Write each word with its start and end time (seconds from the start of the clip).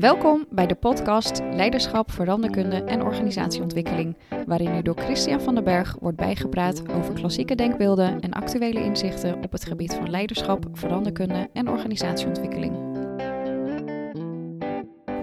Welkom 0.00 0.46
bij 0.50 0.66
de 0.66 0.74
podcast 0.74 1.40
Leiderschap, 1.52 2.10
Veranderkunde 2.10 2.76
en 2.76 3.02
Organisatieontwikkeling, 3.02 4.16
waarin 4.46 4.74
u 4.74 4.82
door 4.82 4.96
Christian 4.96 5.40
van 5.40 5.54
den 5.54 5.64
Berg 5.64 5.96
wordt 6.00 6.16
bijgepraat 6.16 6.82
over 6.92 7.14
klassieke 7.14 7.54
denkbeelden 7.54 8.20
en 8.20 8.32
actuele 8.32 8.84
inzichten 8.84 9.34
op 9.42 9.52
het 9.52 9.64
gebied 9.64 9.94
van 9.94 10.10
leiderschap, 10.10 10.66
veranderkunde 10.72 11.48
en 11.52 11.68
organisatieontwikkeling. 11.68 12.72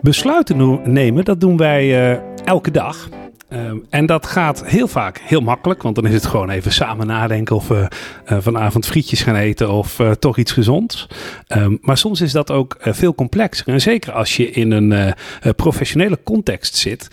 Besluiten 0.02 0.92
nemen, 0.94 1.26
dat 1.26 1.40
doen 1.40 1.58
wij 1.58 2.12
uh, 2.12 2.22
elke 2.46 2.72
dag. 2.72 3.10
Um, 3.50 3.86
en 3.90 4.06
dat 4.06 4.26
gaat 4.26 4.66
heel 4.66 4.88
vaak 4.88 5.18
heel 5.18 5.42
makkelijk, 5.42 5.82
want 5.82 5.96
dan 5.96 6.06
is 6.06 6.14
het 6.14 6.26
gewoon 6.26 6.50
even 6.50 6.72
samen 6.72 7.08
nadenken 7.08 7.56
of 7.56 7.68
we 7.68 7.88
uh, 8.32 8.38
vanavond 8.42 8.86
frietjes 8.86 9.22
gaan 9.22 9.36
eten 9.36 9.70
of 9.70 10.00
uh, 10.00 10.12
toch 10.12 10.38
iets 10.38 10.52
gezonds. 10.52 11.08
Um, 11.48 11.78
maar 11.82 11.98
soms 11.98 12.22
is 12.22 12.32
dat 12.32 12.52
ook 12.52 12.78
uh, 12.80 12.94
veel 12.94 13.16
complexer. 13.16 13.68
En 13.68 13.82
zeker 13.82 14.12
als 14.14 14.36
je 14.36 14.52
in 14.52 14.72
een 14.72 15.14
professionele 15.56 16.20
context 16.24 16.76
zit 16.76 17.08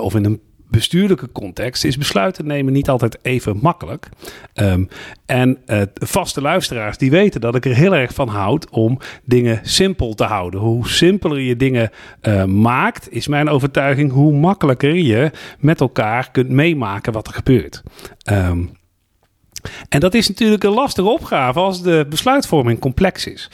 of 0.00 0.14
in 0.14 0.24
een 0.24 0.40
bestuurlijke 0.70 1.32
context 1.32 1.84
is 1.84 1.96
besluiten 1.96 2.46
nemen 2.46 2.72
niet 2.72 2.88
altijd 2.88 3.18
even 3.22 3.58
makkelijk. 3.62 4.08
Um, 4.54 4.88
en 5.26 5.58
uh, 5.66 5.82
vaste 5.94 6.40
luisteraars 6.40 6.98
die 6.98 7.10
weten 7.10 7.40
dat 7.40 7.54
ik 7.54 7.64
er 7.64 7.74
heel 7.74 7.94
erg 7.94 8.14
van 8.14 8.28
houd 8.28 8.70
om 8.70 8.98
dingen 9.24 9.60
simpel 9.62 10.14
te 10.14 10.24
houden. 10.24 10.60
Hoe 10.60 10.88
simpeler 10.88 11.40
je 11.40 11.56
dingen 11.56 11.90
uh, 12.22 12.44
maakt, 12.44 13.12
is 13.12 13.28
mijn 13.28 13.48
overtuiging, 13.48 14.12
hoe 14.12 14.32
makkelijker 14.32 14.94
je 14.94 15.30
met 15.58 15.80
elkaar 15.80 16.30
kunt 16.30 16.48
meemaken 16.48 17.12
wat 17.12 17.26
er 17.26 17.34
gebeurt. 17.34 17.82
Um, 18.30 18.70
en 19.88 20.00
dat 20.00 20.14
is 20.14 20.28
natuurlijk 20.28 20.64
een 20.64 20.70
lastige 20.70 21.08
opgave 21.08 21.58
als 21.58 21.82
de 21.82 22.06
besluitvorming 22.08 22.78
complex 22.78 23.26
is. 23.26 23.50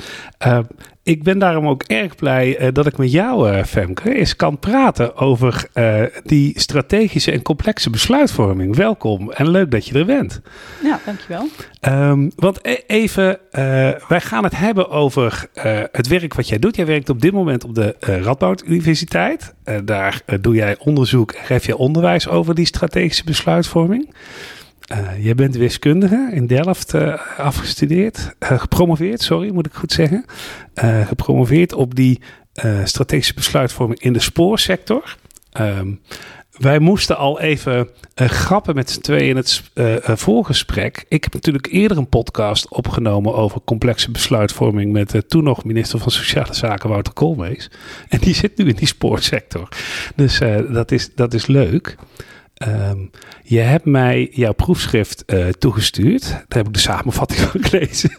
Uh, 0.46 0.58
ik 1.02 1.22
ben 1.22 1.38
daarom 1.38 1.68
ook 1.68 1.82
erg 1.82 2.14
blij 2.14 2.60
uh, 2.60 2.68
dat 2.72 2.86
ik 2.86 2.96
met 2.96 3.12
jou, 3.12 3.52
uh, 3.52 3.64
Femke, 3.64 4.14
eens 4.14 4.36
kan 4.36 4.58
praten 4.58 5.16
over 5.16 5.68
die 6.24 6.60
strategische 6.60 7.32
en 7.32 7.42
complexe 7.42 7.90
besluitvorming. 7.90 8.76
Welkom 8.76 9.32
en 9.32 9.50
leuk 9.50 9.70
dat 9.70 9.86
je 9.86 9.98
er 9.98 10.06
bent. 10.06 10.40
Ja, 10.82 11.00
dankjewel. 11.04 11.48
Um, 11.80 12.30
want 12.36 12.58
e 12.62 12.76
even, 12.86 13.38
wij 14.08 14.20
gaan 14.20 14.44
het 14.44 14.56
hebben 14.56 14.90
over 14.90 15.48
het 15.92 16.06
werk 16.06 16.34
wat 16.34 16.48
jij 16.48 16.58
doet. 16.58 16.76
Jij 16.76 16.86
werkt 16.86 17.08
op 17.08 17.20
dit 17.20 17.32
moment 17.32 17.64
op 17.64 17.74
de 17.74 17.96
Radboud 18.00 18.62
Universiteit. 18.66 19.54
daar 19.84 20.20
doe 20.40 20.54
jij 20.54 20.76
onderzoek 20.78 21.32
en 21.32 21.44
geef 21.44 21.66
je 21.66 21.76
onderwijs 21.76 22.28
over 22.28 22.54
die 22.54 22.66
strategische 22.66 23.24
besluitvorming. 23.24 24.08
Uh, 24.92 25.24
jij 25.24 25.34
bent 25.34 25.56
wiskundige 25.56 26.28
in 26.32 26.46
Delft 26.46 26.94
uh, 26.94 27.14
afgestudeerd, 27.38 28.34
uh, 28.40 28.58
gepromoveerd, 28.60 29.22
sorry, 29.22 29.50
moet 29.52 29.66
ik 29.66 29.74
goed 29.74 29.92
zeggen. 29.92 30.24
gepromoveerd 31.06 31.72
op 31.72 31.94
die 31.94 32.20
strategische 32.84 33.34
besluitvorming 33.34 34.00
in 34.00 34.12
de 34.12 34.20
spoorsector. 34.20 35.16
Um, 35.60 36.00
wij 36.50 36.78
moesten 36.78 37.16
al 37.16 37.40
even 37.40 37.88
grappen 38.14 38.74
met 38.74 38.90
z'n 38.90 39.00
tweeën 39.00 39.28
in 39.28 39.36
het 39.36 39.62
voorgesprek. 40.04 41.04
Ik 41.08 41.24
heb 41.24 41.32
natuurlijk 41.32 41.66
eerder 41.66 41.96
een 41.96 42.08
podcast 42.08 42.68
opgenomen 42.68 43.34
over 43.34 43.60
complexe 43.64 44.10
besluitvorming 44.10 44.92
met 44.92 45.24
toen 45.28 45.44
nog 45.44 45.64
minister 45.64 45.98
van 45.98 46.10
Sociale 46.10 46.54
Zaken 46.54 46.88
Wouter 46.88 47.12
Koolmees. 47.12 47.70
En 48.08 48.18
die 48.18 48.34
zit 48.34 48.56
nu 48.56 48.68
in 48.68 48.76
die 48.76 48.88
spoorsector. 48.88 49.68
Dus 50.14 50.40
dat, 50.70 50.92
is, 50.92 51.14
dat 51.14 51.34
is 51.34 51.46
leuk. 51.46 51.96
Um, 52.64 53.10
je 53.42 53.58
hebt 53.58 53.84
mij 53.84 54.28
jouw 54.32 54.52
proefschrift 54.52 55.22
uh, 55.26 55.48
toegestuurd. 55.48 56.28
Daar 56.28 56.44
heb 56.48 56.66
ik 56.66 56.72
de 56.72 56.78
samenvatting 56.78 57.40
van 57.40 57.64
gelezen. 57.64 58.10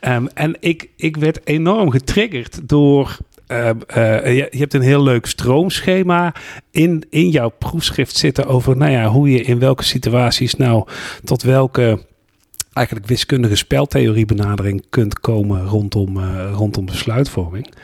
um, 0.00 0.28
en 0.34 0.56
ik, 0.60 0.88
ik 0.96 1.16
werd 1.16 1.40
enorm 1.44 1.90
getriggerd 1.90 2.68
door. 2.68 3.16
Uh, 3.48 3.70
uh, 3.96 4.26
je, 4.36 4.48
je, 4.50 4.58
hebt 4.58 4.74
een 4.74 4.80
heel 4.80 5.02
leuk 5.02 5.26
stroomschema 5.26 6.34
in, 6.70 7.04
in 7.10 7.28
jouw 7.28 7.48
proefschrift 7.48 8.16
zitten 8.16 8.46
over 8.46 8.76
nou 8.76 8.90
ja, 8.90 9.08
hoe 9.08 9.30
je 9.30 9.42
in 9.42 9.58
welke 9.58 9.84
situaties 9.84 10.54
nou 10.54 10.88
tot 11.24 11.42
welke 11.42 12.06
eigenlijk 12.72 13.06
wiskundige 13.06 13.56
speltheoriebenadering 13.56 14.84
kunt 14.90 15.20
komen 15.20 15.64
rondom, 15.64 16.18
rondom 16.52 16.84
besluitvorming. 16.84 17.74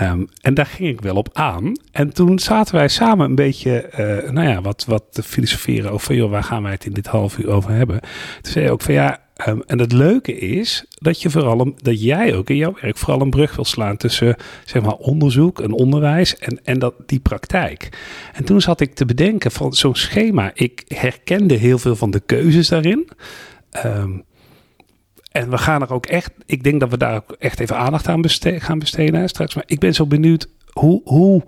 Um, 0.00 0.28
en 0.40 0.54
daar 0.54 0.66
ging 0.66 0.88
ik 0.88 1.00
wel 1.00 1.16
op 1.16 1.28
aan. 1.32 1.72
En 1.92 2.14
toen 2.14 2.38
zaten 2.38 2.74
wij 2.74 2.88
samen 2.88 3.28
een 3.28 3.34
beetje, 3.34 3.90
uh, 4.24 4.30
nou 4.30 4.48
ja, 4.48 4.60
wat, 4.60 4.84
wat 4.84 5.04
te 5.10 5.22
filosoferen 5.22 5.90
over 5.90 6.28
waar 6.28 6.44
gaan 6.44 6.62
wij 6.62 6.72
het 6.72 6.84
in 6.84 6.92
dit 6.92 7.06
half 7.06 7.38
uur 7.38 7.48
over 7.48 7.70
hebben? 7.70 8.00
Toen 8.40 8.52
zei 8.52 8.64
je 8.64 8.70
ook 8.70 8.82
van, 8.82 8.94
ja, 8.94 9.20
um, 9.46 9.62
en 9.66 9.78
het 9.78 9.92
leuke 9.92 10.38
is 10.38 10.86
dat 10.88 11.22
je 11.22 11.30
vooral, 11.30 11.74
dat 11.76 12.02
jij 12.02 12.34
ook 12.34 12.50
in 12.50 12.56
jouw 12.56 12.74
werk 12.80 12.96
vooral 12.96 13.20
een 13.20 13.30
brug 13.30 13.54
wil 13.54 13.64
slaan 13.64 13.96
tussen, 13.96 14.36
zeg 14.64 14.82
maar, 14.82 14.94
onderzoek 14.94 15.60
en 15.60 15.72
onderwijs 15.72 16.36
en, 16.36 16.60
en 16.64 16.78
dat, 16.78 16.94
die 17.06 17.20
praktijk. 17.20 17.88
En 18.32 18.44
toen 18.44 18.60
zat 18.60 18.80
ik 18.80 18.94
te 18.94 19.04
bedenken 19.04 19.50
van 19.50 19.72
zo'n 19.72 19.94
schema, 19.94 20.50
ik 20.54 20.84
herkende 20.88 21.54
heel 21.54 21.78
veel 21.78 21.96
van 21.96 22.10
de 22.10 22.20
keuzes 22.20 22.68
daarin. 22.68 23.08
Um, 23.84 24.24
en 25.32 25.50
we 25.50 25.58
gaan 25.58 25.82
er 25.82 25.92
ook 25.92 26.06
echt, 26.06 26.32
ik 26.46 26.62
denk 26.62 26.80
dat 26.80 26.90
we 26.90 26.96
daar 26.96 27.14
ook 27.14 27.36
echt 27.38 27.60
even 27.60 27.76
aandacht 27.76 28.08
aan 28.08 28.24
gaan 28.40 28.78
besteden 28.78 29.28
straks. 29.28 29.54
Maar 29.54 29.64
ik 29.66 29.78
ben 29.78 29.94
zo 29.94 30.06
benieuwd, 30.06 30.48
hoe, 30.72 31.00
hoe, 31.04 31.42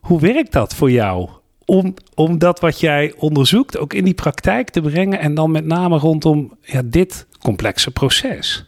hoe 0.00 0.20
werkt 0.20 0.52
dat 0.52 0.74
voor 0.74 0.90
jou? 0.90 1.28
Om, 1.64 1.94
om 2.14 2.38
dat 2.38 2.60
wat 2.60 2.80
jij 2.80 3.14
onderzoekt 3.16 3.78
ook 3.78 3.92
in 3.92 4.04
die 4.04 4.14
praktijk 4.14 4.70
te 4.70 4.80
brengen 4.80 5.18
en 5.18 5.34
dan 5.34 5.50
met 5.50 5.64
name 5.64 5.98
rondom 5.98 6.56
ja, 6.60 6.82
dit 6.84 7.26
complexe 7.38 7.90
proces. 7.90 8.64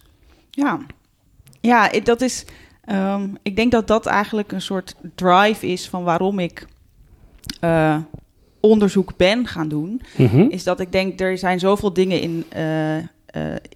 Ja, 0.50 0.80
ja 1.60 1.90
dat 2.04 2.20
is, 2.20 2.44
um, 2.92 3.36
ik 3.42 3.56
denk 3.56 3.72
dat 3.72 3.86
dat 3.86 4.06
eigenlijk 4.06 4.52
een 4.52 4.60
soort 4.62 4.94
drive 5.14 5.66
is 5.66 5.88
van 5.88 6.02
waarom 6.02 6.38
ik 6.38 6.66
uh, 7.60 7.96
onderzoek 8.60 9.16
ben 9.16 9.46
gaan 9.46 9.68
doen. 9.68 10.02
Mm 10.16 10.26
-hmm. 10.26 10.50
Is 10.50 10.64
dat 10.64 10.80
ik 10.80 10.92
denk, 10.92 11.20
er 11.20 11.38
zijn 11.38 11.58
zoveel 11.58 11.92
dingen 11.92 12.20
in, 12.20 12.44
uh, 12.56 12.96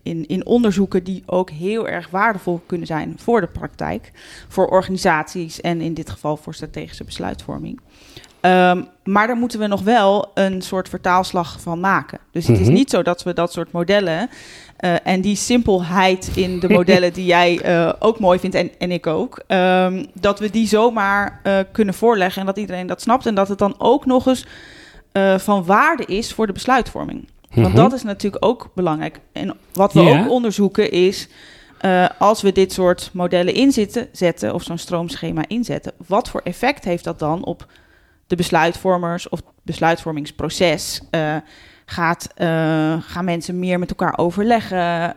in, 0.03 0.27
in 0.27 0.47
onderzoeken 0.47 1.05
die 1.05 1.23
ook 1.27 1.51
heel 1.51 1.89
erg 1.89 2.11
waardevol 2.11 2.61
kunnen 2.67 2.87
zijn 2.87 3.15
voor 3.19 3.41
de 3.41 3.47
praktijk, 3.47 4.11
voor 4.49 4.67
organisaties 4.67 5.61
en 5.61 5.81
in 5.81 5.95
dit 5.95 6.11
geval 6.11 6.37
voor 6.37 6.55
strategische 6.55 7.05
besluitvorming. 7.05 7.81
Um, 8.43 8.89
maar 9.05 9.27
daar 9.27 9.37
moeten 9.37 9.59
we 9.59 9.67
nog 9.67 9.83
wel 9.83 10.31
een 10.35 10.63
soort 10.63 10.89
vertaalslag 10.89 11.61
van 11.61 11.81
maken. 11.81 12.19
Dus 12.33 12.47
het 12.47 12.59
is 12.59 12.67
Mhm. 12.67 12.75
niet 12.75 12.91
zo 12.91 13.03
dat 13.03 13.23
we 13.23 13.33
dat 13.33 13.53
soort 13.53 13.73
modellen 13.73 14.29
uh, 14.81 14.95
en 15.07 15.21
die 15.21 15.37
simpelheid 15.37 16.31
in 16.35 16.61
de 16.61 16.69
modellen 16.69 17.13
die 17.13 17.25
jij 17.25 17.61
uh, 17.65 17.93
ook 17.99 18.19
mooi 18.19 18.39
vindt 18.39 18.57
en, 18.57 18.71
en 18.79 18.91
ik 18.91 19.07
ook, 19.07 19.43
um, 19.47 20.07
dat 20.21 20.39
we 20.39 20.51
die 20.51 20.67
zomaar 20.67 21.41
uh, 21.45 21.59
kunnen 21.73 21.95
voorleggen 21.95 22.41
en 22.41 22.47
dat 22.47 22.59
iedereen 22.59 22.87
dat 22.87 23.01
snapt 23.03 23.27
en 23.27 23.35
dat 23.35 23.49
het 23.49 23.59
dan 23.59 23.75
ook 23.79 24.07
nog 24.07 24.27
eens 24.27 24.47
van 25.37 25.65
waarde 25.65 26.05
is 26.05 26.33
voor 26.33 26.47
de 26.47 26.53
besluitvorming. 26.53 27.29
Want 27.55 27.67
Mhm. 27.67 27.77
dat 27.77 27.93
is 27.93 28.03
natuurlijk 28.03 28.45
ook 28.45 28.71
belangrijk. 28.75 29.21
En 29.33 29.57
wat 29.73 29.93
we 29.93 30.01
ook 30.01 30.31
onderzoeken 30.31 30.91
is, 30.91 31.29
uh, 31.85 32.09
als 32.19 32.43
we 32.43 32.53
dit 32.53 32.73
soort 32.73 33.11
modellen 33.13 33.55
inzetten, 33.55 34.09
zetten, 34.13 34.55
of 34.55 34.63
zo'n 34.63 34.79
stroomschema 34.79 35.45
inzetten, 35.49 35.93
wat 36.07 36.29
voor 36.29 36.41
effect 36.45 36.85
heeft 36.85 37.05
dat 37.05 37.19
dan 37.19 37.45
op 37.45 37.67
de 38.27 38.37
besluitvormers 38.37 39.29
of 39.29 39.39
het 39.39 39.49
besluitvormingsproces? 39.63 41.01
Uh, 41.11 41.37
gaat, 41.87 42.29
uh, 42.39 42.47
gaan 43.03 43.25
mensen 43.25 43.59
meer 43.59 43.79
met 43.79 43.91
elkaar 43.91 44.19
overleggen? 44.19 45.17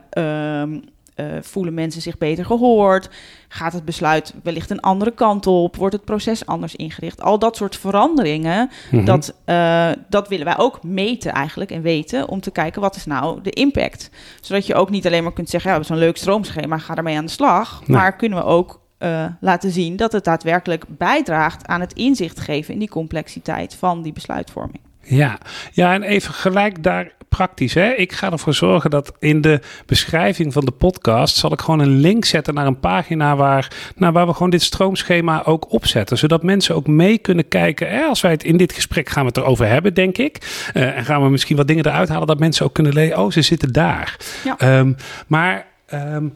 Uh, 1.15 1.25
voelen 1.41 1.73
mensen 1.73 2.01
zich 2.01 2.17
beter 2.17 2.45
gehoord? 2.45 3.09
Gaat 3.47 3.73
het 3.73 3.85
besluit 3.85 4.33
wellicht 4.43 4.69
een 4.69 4.79
andere 4.79 5.11
kant 5.11 5.47
op? 5.47 5.75
Wordt 5.75 5.95
het 5.95 6.05
proces 6.05 6.45
anders 6.45 6.75
ingericht? 6.75 7.21
Al 7.21 7.39
dat 7.39 7.55
soort 7.55 7.77
veranderingen, 7.77 8.69
Mhm. 8.91 9.05
dat, 9.05 9.33
uh, 9.45 9.89
dat 10.09 10.27
willen 10.27 10.45
wij 10.45 10.57
ook 10.57 10.83
meten 10.83 11.31
eigenlijk 11.31 11.71
en 11.71 11.81
weten 11.81 12.27
om 12.29 12.41
te 12.41 12.51
kijken 12.51 12.81
wat 12.81 12.95
is 12.95 13.05
nou 13.05 13.41
de 13.41 13.49
impact. 13.49 14.09
Zodat 14.41 14.65
je 14.67 14.75
ook 14.75 14.89
niet 14.89 15.05
alleen 15.05 15.23
maar 15.23 15.33
kunt 15.33 15.49
zeggen, 15.49 15.71
ja, 15.71 15.77
we 15.77 15.83
hebben 15.85 15.97
zo'n 15.99 16.07
leuk 16.07 16.17
stroomschema, 16.17 16.77
ga 16.77 16.95
ermee 16.95 17.17
aan 17.17 17.25
de 17.25 17.31
slag. 17.31 17.81
Nee. 17.87 17.97
Maar 17.97 18.15
kunnen 18.15 18.37
we 18.37 18.43
ook 18.45 18.81
uh, 18.99 19.25
laten 19.39 19.71
zien 19.71 19.95
dat 19.95 20.11
het 20.11 20.23
daadwerkelijk 20.23 20.85
bijdraagt 20.87 21.67
aan 21.67 21.81
het 21.81 21.93
inzicht 21.93 22.39
geven 22.39 22.73
in 22.73 22.79
die 22.79 22.89
complexiteit 22.89 23.75
van 23.75 24.01
die 24.01 24.13
besluitvorming. 24.13 24.79
Ja. 25.05 25.37
ja, 25.71 25.93
en 25.93 26.03
even 26.03 26.33
gelijk 26.33 26.83
daar 26.83 27.11
praktisch. 27.37 27.73
Hè? 27.73 27.91
Ik 27.91 28.11
ga 28.11 28.31
ervoor 28.31 28.53
zorgen 28.53 28.89
dat 28.89 29.13
in 29.19 29.41
de 29.41 29.59
beschrijving 29.85 30.53
van 30.53 30.65
de 30.65 30.71
podcast 30.71 31.35
zal 31.35 31.51
ik 31.51 31.61
gewoon 31.61 31.79
een 31.79 31.99
link 31.99 32.25
zetten 32.25 32.53
naar 32.53 32.67
een 32.67 32.79
pagina 32.79 33.35
waar, 33.35 33.71
nou, 33.95 34.13
waar 34.13 34.27
we 34.27 34.33
gewoon 34.33 34.49
dit 34.49 34.61
stroomschema 34.61 35.43
ook 35.45 35.71
opzetten. 35.71 36.17
Zodat 36.17 36.43
mensen 36.43 36.75
ook 36.75 36.87
mee 36.87 37.17
kunnen 37.17 37.47
kijken. 37.47 37.89
Hè? 37.89 38.01
Als 38.03 38.21
wij 38.21 38.31
het 38.31 38.43
in 38.43 38.57
dit 38.57 38.73
gesprek 38.73 39.09
gaan 39.09 39.23
we 39.23 39.27
het 39.27 39.37
erover 39.37 39.67
hebben, 39.67 39.93
denk 39.93 40.17
ik. 40.17 40.37
Uh, 40.73 40.97
en 40.97 41.05
gaan 41.05 41.23
we 41.23 41.29
misschien 41.29 41.57
wat 41.57 41.67
dingen 41.67 41.85
eruit 41.85 42.09
halen 42.09 42.27
dat 42.27 42.39
mensen 42.39 42.65
ook 42.65 42.73
kunnen 42.73 42.93
lezen. 42.93 43.17
Oh, 43.17 43.31
ze 43.31 43.41
zitten 43.41 43.73
daar. 43.73 44.17
Ja. 44.43 44.79
Um, 44.79 44.95
maar 45.27 45.65
um, 45.93 46.33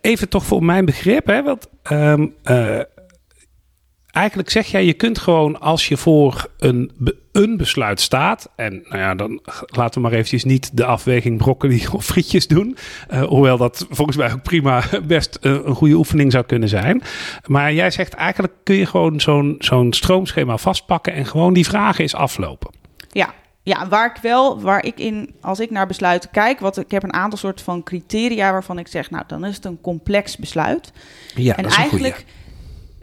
even 0.00 0.28
toch 0.28 0.44
voor 0.44 0.64
mijn 0.64 0.84
begrip, 0.84 1.26
hè? 1.26 1.42
Want 1.42 1.68
um, 1.92 2.34
uh, 2.44 2.78
eigenlijk 4.10 4.50
zeg 4.50 4.66
jij, 4.66 4.84
je 4.84 4.92
kunt 4.92 5.18
gewoon 5.18 5.60
als 5.60 5.88
je 5.88 5.96
voor 5.96 6.50
een, 6.58 6.92
een 7.32 7.56
besluit 7.56 8.00
staat. 8.00 8.50
En 8.56 8.84
nou 8.88 8.98
ja, 8.98 9.14
dan 9.14 9.40
laten 9.66 9.94
we 9.94 10.00
maar 10.00 10.12
eventjes 10.12 10.44
niet 10.44 10.76
de 10.76 10.84
afweging 10.84 11.38
broccoli 11.38 11.86
of 11.92 12.04
frietjes 12.04 12.46
doen. 12.46 12.76
Uh, 13.10 13.22
hoewel 13.22 13.56
dat 13.56 13.86
volgens 13.90 14.16
mij 14.16 14.32
ook 14.32 14.42
prima 14.42 14.82
best 15.06 15.38
uh, 15.42 15.52
een 15.64 15.74
goede 15.74 15.94
oefening 15.94 16.32
zou 16.32 16.44
kunnen 16.44 16.68
zijn. 16.68 17.02
Maar 17.46 17.72
jij 17.72 17.90
zegt 17.90 18.14
eigenlijk 18.14 18.52
kun 18.62 18.76
je 18.76 18.86
gewoon 18.86 19.20
zo'n 19.20 19.54
zo'n 19.58 19.92
stroomschema 19.92 20.56
vastpakken 20.56 21.12
en 21.12 21.26
gewoon 21.26 21.52
die 21.52 21.66
vragen 21.66 22.00
eens 22.02 22.14
aflopen. 22.14 22.70
Ja, 23.10 23.34
ja, 23.62 23.88
waar 23.88 24.12
ik 24.16 24.22
wel, 24.22 24.60
waar 24.60 24.84
ik 24.84 24.98
in, 24.98 25.34
als 25.40 25.60
ik 25.60 25.70
naar 25.70 25.86
besluiten 25.86 26.30
kijk, 26.30 26.60
wat 26.60 26.78
ik 26.78 26.90
heb 26.90 27.02
een 27.02 27.12
aantal 27.12 27.38
soort 27.38 27.62
van 27.62 27.82
criteria 27.82 28.52
waarvan 28.52 28.78
ik 28.78 28.88
zeg, 28.88 29.10
nou, 29.10 29.24
dan 29.26 29.44
is 29.44 29.56
het 29.56 29.64
een 29.64 29.80
complex 29.80 30.36
besluit. 30.36 30.92
Ja, 31.34 31.56
en 31.56 31.64
eigenlijk 31.64 32.24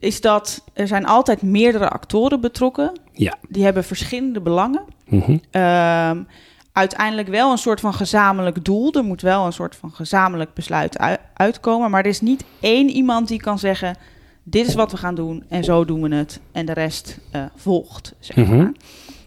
is 0.06 0.22
dat 0.22 0.63
er 0.74 0.88
zijn 0.88 1.06
altijd 1.06 1.42
meerdere 1.42 1.90
actoren 1.90 2.42
betrokken. 2.42 2.92
Ja. 3.12 3.34
Die 3.50 3.63
hebben 3.63 3.84
verschillende 3.84 4.42
belangen. 4.42 4.84
Mhm. 5.07 5.38
Ehm, 5.52 6.24
uiteindelijk 6.72 7.28
wel 7.28 7.52
een 7.52 7.57
soort 7.57 7.80
van 7.80 7.94
gezamenlijk 7.94 8.66
doel. 8.66 8.94
Er 8.94 9.04
moet 9.04 9.22
wel 9.22 9.46
een 9.46 9.54
soort 9.54 9.75
van 9.75 9.92
gezamenlijk 9.92 10.54
besluit 10.54 10.98
uitkomen. 11.34 11.90
Maar 11.92 12.04
er 12.04 12.10
is 12.10 12.22
niet 12.22 12.44
één 12.60 12.90
iemand 12.90 13.28
die 13.28 13.40
kan 13.42 13.60
zeggen: 13.60 13.98
dit 14.44 14.68
is 14.68 14.75
wat 14.75 14.92
we 14.92 14.98
gaan 14.98 15.16
doen 15.16 15.44
en 15.50 15.63
zo 15.63 15.86
doen 15.86 16.02
we 16.02 16.16
het. 16.16 16.40
En 16.52 16.66
de 16.66 16.74
rest 16.74 17.19
uh, 17.36 17.42
volgt. 17.56 18.13
Zeg 18.19 18.36
Mhm. 18.36 18.57
maar. 18.57 18.72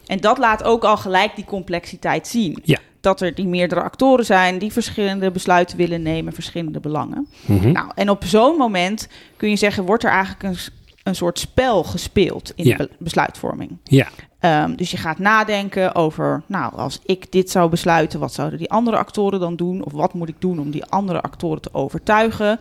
En 0.06 0.20
dat 0.20 0.38
laat 0.38 0.62
ook 0.64 0.84
al 0.84 0.96
gelijk 0.96 1.34
die 1.36 1.44
complexiteit 1.44 2.26
zien. 2.26 2.58
Ja. 2.64 2.78
Dat 3.00 3.20
er 3.20 3.34
die 3.34 3.46
meerdere 3.46 3.82
actoren 3.82 4.24
zijn 4.24 4.58
die 4.58 4.72
verschillende 4.72 5.30
besluiten 5.30 5.76
willen 5.76 6.02
nemen, 6.02 6.32
verschillende 6.32 6.80
belangen. 6.80 7.28
Mhm. 7.46 7.72
Nou, 7.72 7.90
en 7.94 8.10
op 8.10 8.24
zo'n 8.24 8.56
moment 8.56 9.08
kun 9.36 9.50
je 9.50 9.56
zeggen, 9.56 9.84
wordt 9.84 10.04
er 10.04 10.10
eigenlijk 10.10 10.42
een, 10.42 10.56
een 11.02 11.14
soort 11.14 11.38
spel 11.38 11.84
gespeeld 11.84 12.52
in 12.54 12.64
Ja. 12.64 12.76
de 12.76 12.84
be- 12.88 12.94
besluitvorming. 13.04 13.76
Ja, 13.84 14.06
Ehm, 14.40 14.74
dus 14.74 14.90
je 14.90 14.96
gaat 14.96 15.18
nadenken 15.18 15.94
over, 15.94 16.42
nou, 16.46 16.74
als 16.76 17.00
ik 17.04 17.32
dit 17.32 17.50
zou 17.50 17.70
besluiten, 17.70 18.20
wat 18.20 18.32
zouden 18.32 18.58
die 18.58 18.70
andere 18.70 18.96
actoren 18.96 19.40
dan 19.40 19.56
doen? 19.56 19.84
Of 19.84 19.92
wat 19.92 20.14
moet 20.14 20.28
ik 20.28 20.34
doen 20.38 20.58
om 20.60 20.70
die 20.70 20.84
andere 20.84 21.20
actoren 21.20 21.60
te 21.62 21.74
overtuigen? 21.74 22.58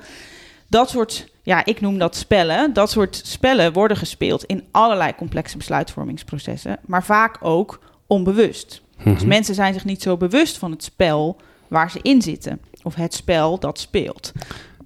Dat 0.68 0.90
soort, 0.90 1.28
ja, 1.44 1.66
ik 1.66 1.82
noem 1.82 1.98
dat 1.98 2.16
spellen. 2.16 2.74
Dat 2.74 2.92
soort 2.92 3.22
spellen 3.26 3.74
worden 3.74 3.98
gespeeld 3.98 4.44
in 4.44 4.64
allerlei 4.72 5.16
complexe 5.16 5.58
besluitvormingsprocessen, 5.58 6.78
maar 6.86 7.04
vaak 7.04 7.38
ook 7.42 7.80
onbewust. 8.08 8.82
Dus 9.04 9.14
Mhm. 9.20 9.28
mensen 9.28 9.56
zijn 9.56 9.74
zich 9.74 9.86
niet 9.86 10.02
zo 10.02 10.18
bewust 10.18 10.58
van 10.58 10.72
het 10.72 10.84
spel 10.84 11.38
waar 11.68 11.92
ze 11.92 12.00
in 12.02 12.22
zitten. 12.22 12.60
Of 12.84 12.96
het 12.96 13.14
spel 13.14 13.60
dat 13.60 13.80
speelt. 13.80 14.32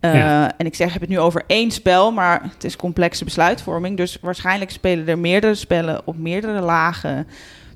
Uh, 0.02 0.14
Ja. 0.16 0.58
En 0.58 0.66
ik 0.66 0.76
zeg, 0.76 0.92
heb 0.92 1.02
het 1.02 1.10
nu 1.10 1.20
over 1.20 1.44
één 1.48 1.72
spel, 1.72 2.12
maar 2.12 2.44
het 2.54 2.64
is 2.64 2.76
complexe 2.76 3.24
besluitvorming. 3.24 3.98
Dus 3.98 4.18
waarschijnlijk 4.22 4.72
spelen 4.72 5.08
er 5.08 5.20
meerdere 5.20 5.56
spellen 5.56 6.02
op 6.08 6.18
meerdere 6.18 6.62
lagen. 6.62 7.28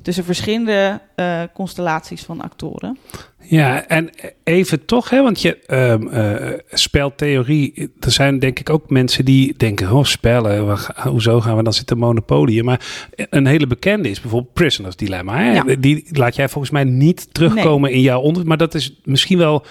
Tussen 0.05 0.23
verschillende 0.23 1.01
uh, 1.15 1.41
constellaties 1.53 2.23
van 2.23 2.41
actoren. 2.41 2.97
Ja, 3.41 3.87
en 3.87 4.09
even 4.43 4.85
toch, 4.85 5.09
hè, 5.09 5.21
want 5.21 5.41
je 5.41 5.57
um, 5.67 6.07
uh, 6.07 6.59
speltheorie, 6.69 7.91
er 7.99 8.11
zijn 8.11 8.39
denk 8.39 8.59
ik 8.59 8.69
ook 8.69 8.89
mensen 8.89 9.25
die 9.25 9.53
denken, 9.57 9.91
oh 9.91 10.03
spellen, 10.03 10.67
we, 10.67 11.09
hoezo 11.09 11.41
gaan 11.41 11.57
we 11.57 11.63
dan 11.63 11.73
zitten 11.73 11.97
monopolieën? 11.97 12.65
Maar 12.65 12.85
een 13.15 13.45
hele 13.45 13.67
bekende 13.67 14.09
is 14.09 14.21
bijvoorbeeld 14.21 14.53
Prisoners 14.53 14.95
Dilemma. 14.95 15.37
Hè? 15.37 15.51
Ja. 15.51 15.75
Die 15.79 16.05
laat 16.11 16.35
jij 16.35 16.49
volgens 16.49 16.73
mij 16.73 16.83
niet 16.83 17.33
terugkomen 17.33 17.89
nee. 17.89 17.97
in 17.99 18.03
jouw 18.03 18.19
onderzoek, 18.19 18.47
maar 18.47 18.57
dat 18.57 18.73
is 18.73 18.99
misschien 19.03 19.37
wel 19.37 19.65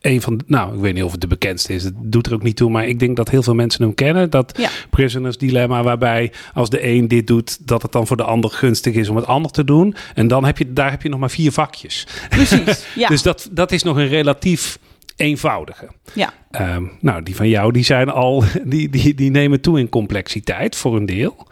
een 0.00 0.20
van, 0.20 0.40
nou, 0.46 0.74
ik 0.74 0.80
weet 0.80 0.94
niet 0.94 1.02
of 1.02 1.12
het 1.12 1.20
de 1.20 1.26
bekendste 1.26 1.72
is. 1.74 1.84
Het 1.84 1.94
doet 1.96 2.26
er 2.26 2.34
ook 2.34 2.42
niet 2.42 2.56
toe, 2.56 2.70
maar 2.70 2.86
ik 2.86 2.98
denk 2.98 3.16
dat 3.16 3.30
heel 3.30 3.42
veel 3.42 3.54
mensen 3.54 3.82
hem 3.82 3.94
kennen. 3.94 4.30
Dat 4.30 4.58
ja. 4.58 4.68
prisoners 4.90 5.38
dilemma, 5.38 5.82
waarbij 5.82 6.32
als 6.54 6.70
de 6.70 6.86
een 6.86 7.08
dit 7.08 7.26
doet, 7.26 7.66
dat 7.68 7.82
het 7.82 7.92
dan 7.92 8.06
voor 8.06 8.16
de 8.16 8.22
ander 8.22 8.50
gunstig 8.50 8.94
is 8.94 9.08
om 9.08 9.16
het 9.16 9.26
ander 9.26 9.50
te 9.50 9.64
doen. 9.64 9.94
En 10.14 10.28
dan 10.28 10.44
heb 10.44 10.58
je, 10.58 10.72
daar 10.72 10.90
heb 10.90 11.02
je 11.02 11.08
nog 11.08 11.20
maar 11.20 11.30
vier 11.30 11.52
vakjes. 11.52 12.06
Precies. 12.28 12.86
Ja. 12.94 13.08
dus 13.08 13.22
dat, 13.22 13.48
dat 13.52 13.72
is 13.72 13.82
nog 13.82 13.96
een 13.96 14.08
relatief 14.08 14.78
eenvoudige. 15.16 15.88
Ja. 16.14 16.32
Um, 16.76 16.92
nou, 17.00 17.22
die 17.22 17.36
van 17.36 17.48
jou, 17.48 17.72
die 17.72 17.84
zijn 17.84 18.10
al, 18.10 18.44
die, 18.64 18.88
die, 18.88 19.14
die 19.14 19.30
nemen 19.30 19.60
toe 19.60 19.78
in 19.78 19.88
complexiteit 19.88 20.76
voor 20.76 20.96
een 20.96 21.06
deel. 21.06 21.46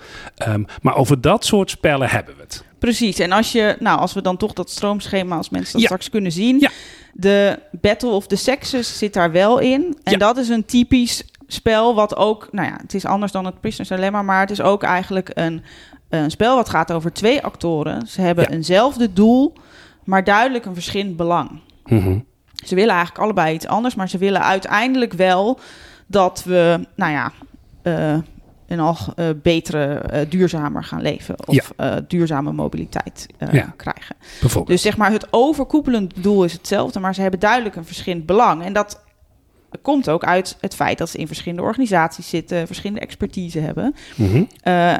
Um, 0.48 0.66
maar 0.82 0.96
over 0.96 1.20
dat 1.20 1.44
soort 1.44 1.70
spellen 1.70 2.08
hebben 2.08 2.34
we 2.36 2.42
het. 2.42 2.64
Precies. 2.78 3.18
En 3.18 3.32
als 3.32 3.52
je, 3.52 3.76
nou, 3.80 3.98
als 4.00 4.12
we 4.12 4.22
dan 4.22 4.36
toch 4.36 4.52
dat 4.52 4.70
stroomschema, 4.70 5.36
als 5.36 5.50
mensen 5.50 5.72
dat 5.72 5.80
Ja. 5.80 5.86
straks 5.86 6.10
kunnen 6.10 6.32
zien. 6.32 6.58
Ja. 6.60 6.70
De 7.18 7.58
Battle 7.70 8.10
of 8.10 8.26
the 8.26 8.36
Sexes 8.36 8.98
zit 8.98 9.12
daar 9.14 9.32
wel 9.32 9.58
in. 9.58 9.96
En 10.02 10.12
Ja. 10.12 10.18
dat 10.18 10.36
is 10.36 10.48
een 10.48 10.64
typisch 10.64 11.24
spel 11.46 11.94
wat 11.94 12.16
ook, 12.16 12.48
nou 12.52 12.68
ja, 12.68 12.76
het 12.82 12.94
is 12.94 13.04
anders 13.04 13.32
dan 13.32 13.44
het 13.44 13.60
Prisoner's 13.60 13.88
Dilemma, 13.88 14.22
maar 14.22 14.40
het 14.40 14.50
is 14.50 14.60
ook 14.60 14.82
eigenlijk 14.82 15.30
een, 15.34 15.62
een 16.08 16.30
spel 16.30 16.56
wat 16.56 16.68
gaat 16.68 16.92
over 16.92 17.12
twee 17.12 17.42
actoren. 17.42 18.06
Ze 18.06 18.20
hebben 18.20 18.44
Ja. 18.44 18.50
eenzelfde 18.56 19.12
doel, 19.12 19.52
maar 20.04 20.24
duidelijk 20.24 20.64
een 20.64 20.74
verschillend 20.74 21.16
belang. 21.16 21.60
Mhm. 21.84 22.18
Ze 22.64 22.74
willen 22.74 22.94
eigenlijk 22.94 23.24
allebei 23.24 23.54
iets 23.54 23.66
anders, 23.66 23.94
maar 23.94 24.08
ze 24.08 24.18
willen 24.18 24.42
uiteindelijk 24.42 25.12
wel 25.12 25.58
dat 26.06 26.42
we, 26.44 26.86
nou 26.96 27.12
ja, 27.12 27.32
eh 27.82 28.18
een 28.66 28.80
al 28.80 28.96
eh, 29.16 29.26
betere, 29.42 29.84
eh, 29.94 30.30
duurzamer 30.30 30.84
gaan 30.84 31.02
leven. 31.02 31.34
Of 31.48 31.72
Ja. 31.76 31.96
eh, 31.96 32.02
duurzame 32.08 32.52
mobiliteit 32.52 33.26
Ja. 33.52 33.74
krijgen. 33.76 34.16
Dus 34.64 34.82
zeg 34.82 34.96
maar, 34.96 35.10
het 35.12 35.26
overkoepelende 35.30 36.14
doel 36.20 36.44
is 36.44 36.52
hetzelfde, 36.52 37.00
maar 37.00 37.14
ze 37.14 37.20
hebben 37.20 37.40
duidelijk 37.40 37.76
een 37.76 37.84
verschillend 37.84 38.26
belang. 38.26 38.64
En 38.64 38.72
dat 38.72 39.04
komt 39.82 40.08
ook 40.08 40.24
uit 40.24 40.56
het 40.60 40.74
feit 40.74 40.98
dat 40.98 41.10
ze 41.10 41.18
in 41.18 41.26
verschillende 41.26 41.62
organisaties 41.64 42.28
zitten, 42.28 42.66
verschillende 42.66 43.00
expertise 43.00 43.60
hebben. 43.60 43.94
Mhm. 44.16 44.44
Uh, 44.64 44.96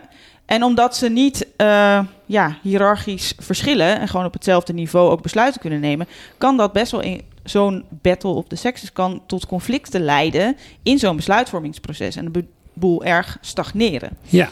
en 0.47 0.63
omdat 0.63 0.97
ze 0.97 1.09
niet 1.09 1.47
uh, 1.57 2.01
ja, 2.27 2.59
hiërarchisch 2.63 3.35
verschillen 3.39 4.01
en 4.01 4.09
gewoon 4.09 4.27
op 4.27 4.33
hetzelfde 4.33 4.73
niveau 4.73 5.11
ook 5.11 5.23
besluiten 5.23 5.61
kunnen 5.61 5.81
nemen, 5.81 6.07
kan 6.39 6.57
dat 6.57 6.73
best 6.73 6.93
wel 6.93 7.01
in 7.01 7.23
zo'n 7.45 7.85
battle 7.91 8.31
of 8.31 8.45
the 8.47 8.57
sexes 8.57 8.93
kan 8.93 9.23
tot 9.27 9.47
conflicten 9.47 10.01
leiden 10.01 10.57
in 10.83 10.99
zo'n 10.99 11.17
besluitvormingsproces 11.17 12.17
en 12.17 12.33
de 12.33 12.45
boel 12.77 13.05
erg 13.05 13.39
stagneren. 13.41 14.11
Ja. 14.23 14.49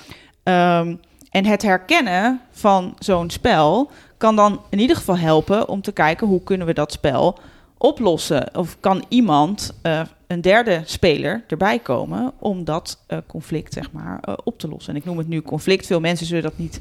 Um, 0.81 1.01
en 1.31 1.47
het 1.47 1.63
herkennen 1.63 2.41
van 2.51 2.95
zo'n 2.99 3.31
spel 3.31 3.91
kan 4.17 4.37
dan 4.37 4.61
in 4.71 4.79
ieder 4.79 4.97
geval 4.97 5.17
helpen 5.17 5.69
om 5.69 5.83
te 5.83 5.93
kijken 5.93 6.27
hoe 6.27 6.43
kunnen 6.43 6.67
we 6.67 6.73
dat 6.73 6.93
spel 6.93 7.39
oplossen. 7.79 8.57
Of 8.57 8.77
kan 8.81 9.05
iemand, 9.09 9.73
uh, 9.83 10.01
een 10.27 10.41
derde 10.41 10.83
speler, 10.85 11.45
erbij 11.49 11.79
komen 11.79 12.33
om 12.39 12.65
dat 12.65 12.99
uh, 13.09 13.19
conflict 13.27 13.73
zeg 13.73 13.93
maar, 13.93 14.21
uh, 14.29 14.35
op 14.45 14.59
te 14.59 14.69
lossen. 14.69 14.93
En 14.93 15.01
ik 15.01 15.05
noem 15.05 15.19
het 15.19 15.29
nu 15.29 15.43
conflict. 15.43 15.87
Veel 15.87 16.01
mensen 16.01 16.27
zullen 16.27 16.43
dat 16.43 16.59
niet 16.59 16.81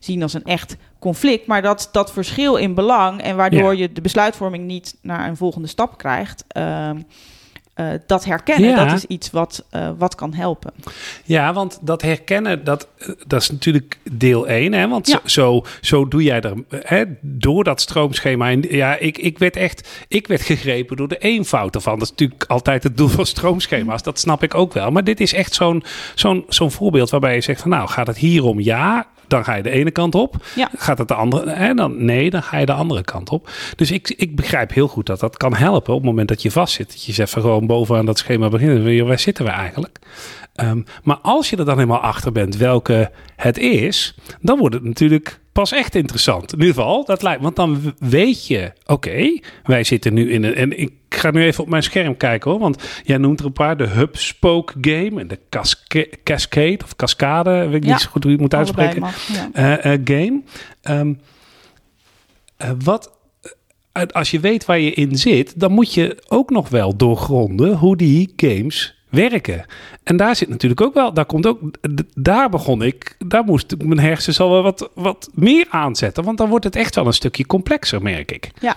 zien 0.00 0.22
als 0.22 0.34
een 0.34 0.44
echt 0.44 0.76
conflict. 0.98 1.46
Maar 1.46 1.62
dat, 1.62 1.88
dat 1.92 2.12
verschil 2.12 2.56
in 2.56 2.74
belang 2.74 3.22
en 3.22 3.36
waardoor 3.36 3.74
ja. 3.74 3.80
je 3.80 3.92
de 3.92 4.00
besluitvorming 4.00 4.64
niet 4.64 4.96
naar 5.02 5.28
een 5.28 5.36
volgende 5.36 5.68
stap 5.68 5.98
krijgt. 5.98 6.44
Uh, 7.76 7.86
dat 8.06 8.24
herkennen, 8.24 8.70
ja. 8.70 8.84
dat 8.84 8.96
is 8.96 9.04
iets 9.04 9.30
wat, 9.30 9.64
uh, 9.72 9.90
wat 9.98 10.14
kan 10.14 10.34
helpen. 10.34 10.72
Ja, 11.24 11.52
want 11.52 11.78
dat 11.82 12.02
herkennen, 12.02 12.64
dat, 12.64 12.88
dat 13.26 13.42
is 13.42 13.50
natuurlijk 13.50 13.98
deel 14.12 14.48
1. 14.48 14.72
Hè? 14.72 14.88
Want 14.88 15.06
Ja. 15.08 15.20
zo, 15.24 15.64
zo 15.80 16.08
doe 16.08 16.22
jij 16.22 16.40
er 16.40 16.54
hè, 16.68 17.04
door 17.20 17.64
dat 17.64 17.80
stroomschema. 17.80 18.50
En 18.50 18.62
ja, 18.68 18.96
ik, 18.96 19.18
ik 19.18 19.38
werd 19.38 19.56
echt 19.56 20.04
ik 20.08 20.26
werd 20.26 20.42
gegrepen 20.42 20.96
door 20.96 21.08
de 21.08 21.18
eenvoud 21.18 21.74
ervan. 21.74 21.94
Dat 21.98 22.02
is 22.02 22.10
natuurlijk 22.10 22.44
altijd 22.50 22.82
het 22.82 22.96
doel 22.96 23.08
van 23.08 23.26
stroomschema's. 23.26 24.02
Dat 24.02 24.18
snap 24.18 24.42
ik 24.42 24.54
ook 24.54 24.72
wel. 24.72 24.90
Maar 24.90 25.04
dit 25.04 25.20
is 25.20 25.32
echt 25.32 25.54
zo'n 25.54 25.84
zo'n 26.14 26.44
zo'n 26.48 26.70
voorbeeld 26.70 27.10
waarbij 27.10 27.34
je 27.34 27.40
zegt 27.40 27.60
van 27.60 27.70
nou, 27.70 27.88
gaat 27.88 28.06
het 28.06 28.16
hier 28.18 28.44
om 28.44 28.60
ja? 28.60 29.06
Dan 29.34 29.44
ga 29.44 29.54
je 29.54 29.62
de 29.62 29.70
ene 29.70 29.90
kant 29.90 30.14
op. 30.14 30.36
Ja. 30.54 30.70
Gaat 30.76 30.98
het 30.98 31.08
de 31.08 31.14
andere? 31.14 31.50
Hè, 31.50 31.74
dan, 31.74 32.04
nee, 32.04 32.30
dan 32.30 32.42
ga 32.42 32.58
je 32.58 32.66
de 32.66 32.72
andere 32.72 33.02
kant 33.02 33.30
op. 33.30 33.50
Dus 33.76 33.90
ik, 33.90 34.10
ik 34.16 34.36
begrijp 34.36 34.72
heel 34.72 34.88
goed 34.88 35.06
dat 35.06 35.20
dat 35.20 35.36
kan 35.36 35.54
helpen 35.54 35.92
op 35.94 36.00
het 36.00 36.08
moment 36.08 36.28
dat 36.28 36.42
je 36.42 36.50
vastzit. 36.50 36.86
Dat 36.86 37.04
je 37.04 37.12
zegt 37.12 37.30
van 37.30 37.42
gewoon 37.42 37.66
bovenaan 37.66 38.06
dat 38.06 38.18
schema 38.18 38.48
beginnen. 38.48 39.06
Waar 39.06 39.18
zitten 39.18 39.44
we 39.44 39.50
eigenlijk? 39.50 39.98
Um, 40.60 40.84
maar 41.02 41.16
als 41.16 41.50
je 41.50 41.56
er 41.56 41.64
dan 41.64 41.74
helemaal 41.74 42.00
achter 42.00 42.32
bent 42.32 42.56
welke 42.56 43.10
het 43.36 43.58
is, 43.58 44.14
dan 44.40 44.58
wordt 44.58 44.74
het 44.74 44.84
natuurlijk 44.84 45.40
pas 45.52 45.72
echt 45.72 45.94
interessant. 45.94 46.52
In 46.52 46.58
ieder 46.58 46.74
geval, 46.74 47.04
dat 47.04 47.22
lijkt. 47.22 47.42
Want 47.42 47.56
dan 47.56 47.94
weet 47.98 48.46
je, 48.46 48.72
oké, 48.82 48.92
okay, 48.92 49.42
wij 49.64 49.84
zitten 49.84 50.14
nu 50.14 50.32
in 50.32 50.44
een. 50.44 50.54
En 50.54 50.78
ik 50.78 50.92
ga 51.14 51.30
nu 51.30 51.44
even 51.44 51.62
op 51.62 51.68
mijn 51.70 51.82
scherm 51.82 52.16
kijken 52.16 52.50
hoor. 52.50 52.60
Want 52.60 52.82
jij 53.04 53.18
noemt 53.18 53.40
er 53.40 53.46
een 53.46 53.52
paar: 53.52 53.76
de 53.76 53.86
Hub 53.86 54.16
Spoke 54.16 54.72
Game 54.80 55.20
en 55.20 55.28
de 55.28 55.38
casca 55.50 56.04
Cascade 56.24 56.78
of 56.84 56.96
Cascade. 56.96 57.50
Weet 57.50 57.74
ik 57.74 57.84
ja, 57.84 57.92
niet 57.92 58.00
zo 58.00 58.10
goed 58.10 58.22
hoe 58.22 58.32
je 58.32 58.38
het 58.38 58.52
moet 58.52 58.54
uitspreken. 58.54 59.00
Mag, 59.00 59.28
ja. 59.54 59.84
uh, 59.84 59.92
uh, 59.92 60.00
game. 60.04 60.42
Um, 60.82 61.20
uh, 62.62 62.70
wat 62.84 63.12
als 64.10 64.30
je 64.30 64.40
weet 64.40 64.64
waar 64.64 64.78
je 64.78 64.92
in 64.92 65.16
zit, 65.16 65.60
dan 65.60 65.72
moet 65.72 65.94
je 65.94 66.22
ook 66.28 66.50
nog 66.50 66.68
wel 66.68 66.96
doorgronden 66.96 67.76
hoe 67.76 67.96
die 67.96 68.32
games 68.36 69.02
werken. 69.08 69.66
En 70.02 70.16
daar 70.16 70.36
zit 70.36 70.48
natuurlijk 70.48 70.80
ook 70.80 70.94
wel, 70.94 71.12
daar 71.12 71.24
komt 71.24 71.46
ook, 71.46 71.60
daar 72.14 72.50
begon 72.50 72.82
ik, 72.82 73.16
daar 73.26 73.44
moest 73.44 73.72
ik 73.72 73.84
mijn 73.84 74.00
hersens 74.00 74.40
al 74.40 74.50
wel 74.50 74.62
wat, 74.62 74.90
wat 74.94 75.30
meer 75.34 75.66
aanzetten, 75.70 76.24
want 76.24 76.38
dan 76.38 76.48
wordt 76.48 76.64
het 76.64 76.76
echt 76.76 76.94
wel 76.94 77.06
een 77.06 77.12
stukje 77.12 77.46
complexer, 77.46 78.02
merk 78.02 78.32
ik. 78.32 78.50
Ja. 78.60 78.76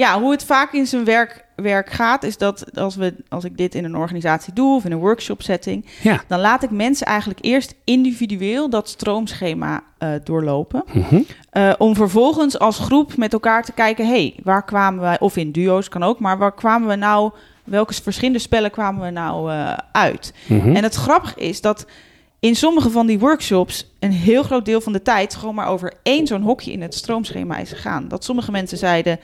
Ja, 0.00 0.20
hoe 0.20 0.30
het 0.30 0.44
vaak 0.44 0.72
in 0.72 0.86
zijn 0.86 1.04
werk, 1.04 1.44
werk 1.56 1.90
gaat, 1.90 2.22
is 2.22 2.38
dat 2.38 2.78
als, 2.78 2.96
we, 2.96 3.14
als 3.28 3.44
ik 3.44 3.56
dit 3.56 3.74
in 3.74 3.84
een 3.84 3.96
organisatie 3.96 4.52
doe 4.52 4.74
of 4.76 4.84
in 4.84 4.92
een 4.92 4.98
workshop 4.98 5.42
setting, 5.42 5.86
Ja. 6.02 6.22
dan 6.26 6.40
laat 6.40 6.62
ik 6.62 6.70
mensen 6.70 7.06
eigenlijk 7.06 7.38
eerst 7.42 7.74
individueel 7.84 8.70
dat 8.70 8.88
stroomschema 8.88 9.82
eh, 9.98 10.10
doorlopen. 10.24 10.84
Mhm. 10.92 11.20
Eh, 11.50 11.72
om 11.78 11.94
vervolgens 11.94 12.58
als 12.58 12.78
groep 12.78 13.16
met 13.16 13.32
elkaar 13.32 13.64
te 13.64 13.72
kijken, 13.72 14.06
hey, 14.06 14.34
waar 14.42 14.64
kwamen 14.64 15.00
wij, 15.00 15.18
of 15.20 15.36
in 15.36 15.52
duo's 15.52 15.88
kan 15.88 16.02
ook, 16.02 16.20
maar 16.20 16.38
waar 16.38 16.54
kwamen 16.54 16.88
we 16.88 16.94
nou, 16.96 17.30
welke 17.64 17.94
verschillende 17.94 18.38
spellen 18.38 18.70
kwamen 18.70 19.02
we 19.02 19.10
nou 19.10 19.50
eh, 19.50 19.76
uit? 19.92 20.32
Mhm. 20.46 20.76
En 20.76 20.82
het 20.82 20.94
grappige 20.94 21.40
is 21.40 21.60
dat 21.60 21.86
in 22.38 22.56
sommige 22.56 22.90
van 22.90 23.06
die 23.06 23.18
workshops 23.18 23.86
een 23.98 24.12
heel 24.12 24.42
groot 24.42 24.64
deel 24.64 24.80
van 24.80 24.92
de 24.92 25.02
tijd 25.02 25.34
gewoon 25.34 25.54
maar 25.54 25.68
over 25.68 25.92
één 26.02 26.26
zo'n 26.26 26.42
hokje 26.42 26.72
in 26.72 26.82
het 26.82 26.94
stroomschema 26.94 27.56
is 27.56 27.70
gegaan. 27.70 28.08
Dat 28.08 28.24
sommige 28.24 28.50
mensen 28.50 28.78
zeiden, 28.78 29.20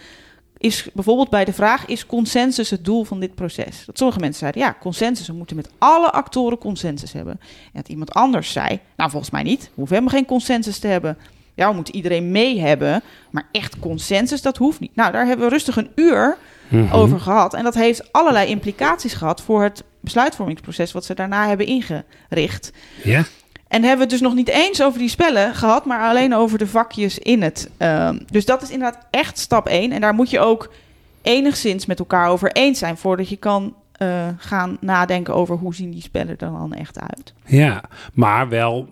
is 0.67 0.89
bijvoorbeeld 0.95 1.31
bij 1.31 1.45
de 1.45 1.53
vraag, 1.53 1.87
is 1.87 2.07
consensus 2.07 2.71
het 2.71 2.85
doel 2.85 3.05
van 3.05 3.21
dit 3.21 3.35
proces? 3.35 3.83
Dat 3.87 3.99
sommige 3.99 4.21
mensen 4.21 4.39
zeiden, 4.41 4.61
ja, 4.61 4.77
consensus, 4.81 5.27
we 5.27 5.33
moeten 5.33 5.57
met 5.57 5.71
alle 5.79 6.11
actoren 6.13 6.59
consensus 6.59 7.13
hebben. 7.13 7.41
En 7.65 7.71
dat 7.73 7.89
iemand 7.89 8.13
anders 8.15 8.53
zei, 8.53 8.81
nou 8.97 9.11
volgens 9.11 9.31
mij 9.33 9.43
niet, 9.43 9.63
we 9.63 9.71
hoeven 9.75 9.97
helemaal 9.97 10.19
geen 10.19 10.27
consensus 10.29 10.79
te 10.79 10.87
hebben. 10.87 11.19
Ja, 11.55 11.69
we 11.69 11.75
moeten 11.75 11.95
iedereen 11.95 12.31
mee 12.31 12.61
hebben, 12.61 13.03
maar 13.31 13.49
echt 13.53 13.79
consensus, 13.79 14.43
dat 14.43 14.57
hoeft 14.57 14.81
niet. 14.81 14.95
Nou, 14.97 15.13
daar 15.13 15.27
hebben 15.27 15.47
we 15.47 15.53
rustig 15.53 15.77
een 15.77 15.91
uur 15.95 16.37
Mhm. 16.69 16.93
over 16.93 17.21
gehad. 17.21 17.55
En 17.55 17.65
dat 17.65 17.75
heeft 17.75 18.13
allerlei 18.13 18.49
implicaties 18.49 19.15
gehad 19.15 19.41
voor 19.43 19.63
het 19.63 19.85
besluitvormingsproces 20.01 20.93
wat 20.93 21.05
ze 21.05 21.15
daarna 21.15 21.49
hebben 21.49 21.67
ingericht. 21.67 22.73
Ja. 23.05 23.25
En 23.69 23.81
hebben 23.81 23.97
we 23.97 24.03
het 24.03 24.11
dus 24.11 24.29
nog 24.29 24.35
niet 24.35 24.49
eens 24.49 24.83
over 24.83 24.99
die 24.99 25.09
spellen 25.09 25.55
gehad, 25.55 25.85
maar 25.85 26.09
alleen 26.09 26.35
over 26.35 26.59
de 26.59 26.67
vakjes 26.67 27.19
in 27.19 27.43
het. 27.43 27.71
Ehm, 27.77 28.19
dus 28.31 28.45
dat 28.45 28.63
is 28.63 28.71
inderdaad 28.71 29.07
echt 29.11 29.39
stap 29.39 29.67
1. 29.67 29.93
En 29.93 30.01
daar 30.01 30.15
moet 30.15 30.31
je 30.31 30.41
ook 30.41 30.73
enigszins 31.23 31.87
met 31.87 31.99
elkaar 31.99 32.29
over 32.29 32.53
eens 32.53 32.79
zijn 32.79 32.97
voordat 32.97 33.29
je 33.29 33.37
kan 33.37 33.75
eh, 33.93 34.29
gaan 34.39 34.77
nadenken 34.81 35.35
over 35.35 35.57
hoe 35.57 35.75
zien 35.75 35.91
die 35.91 36.03
spellen 36.03 36.29
er 36.29 36.37
dan 36.37 36.73
echt 36.73 37.01
uit. 37.01 37.33
Ja, 37.47 37.83
maar 38.13 38.49
wel 38.49 38.89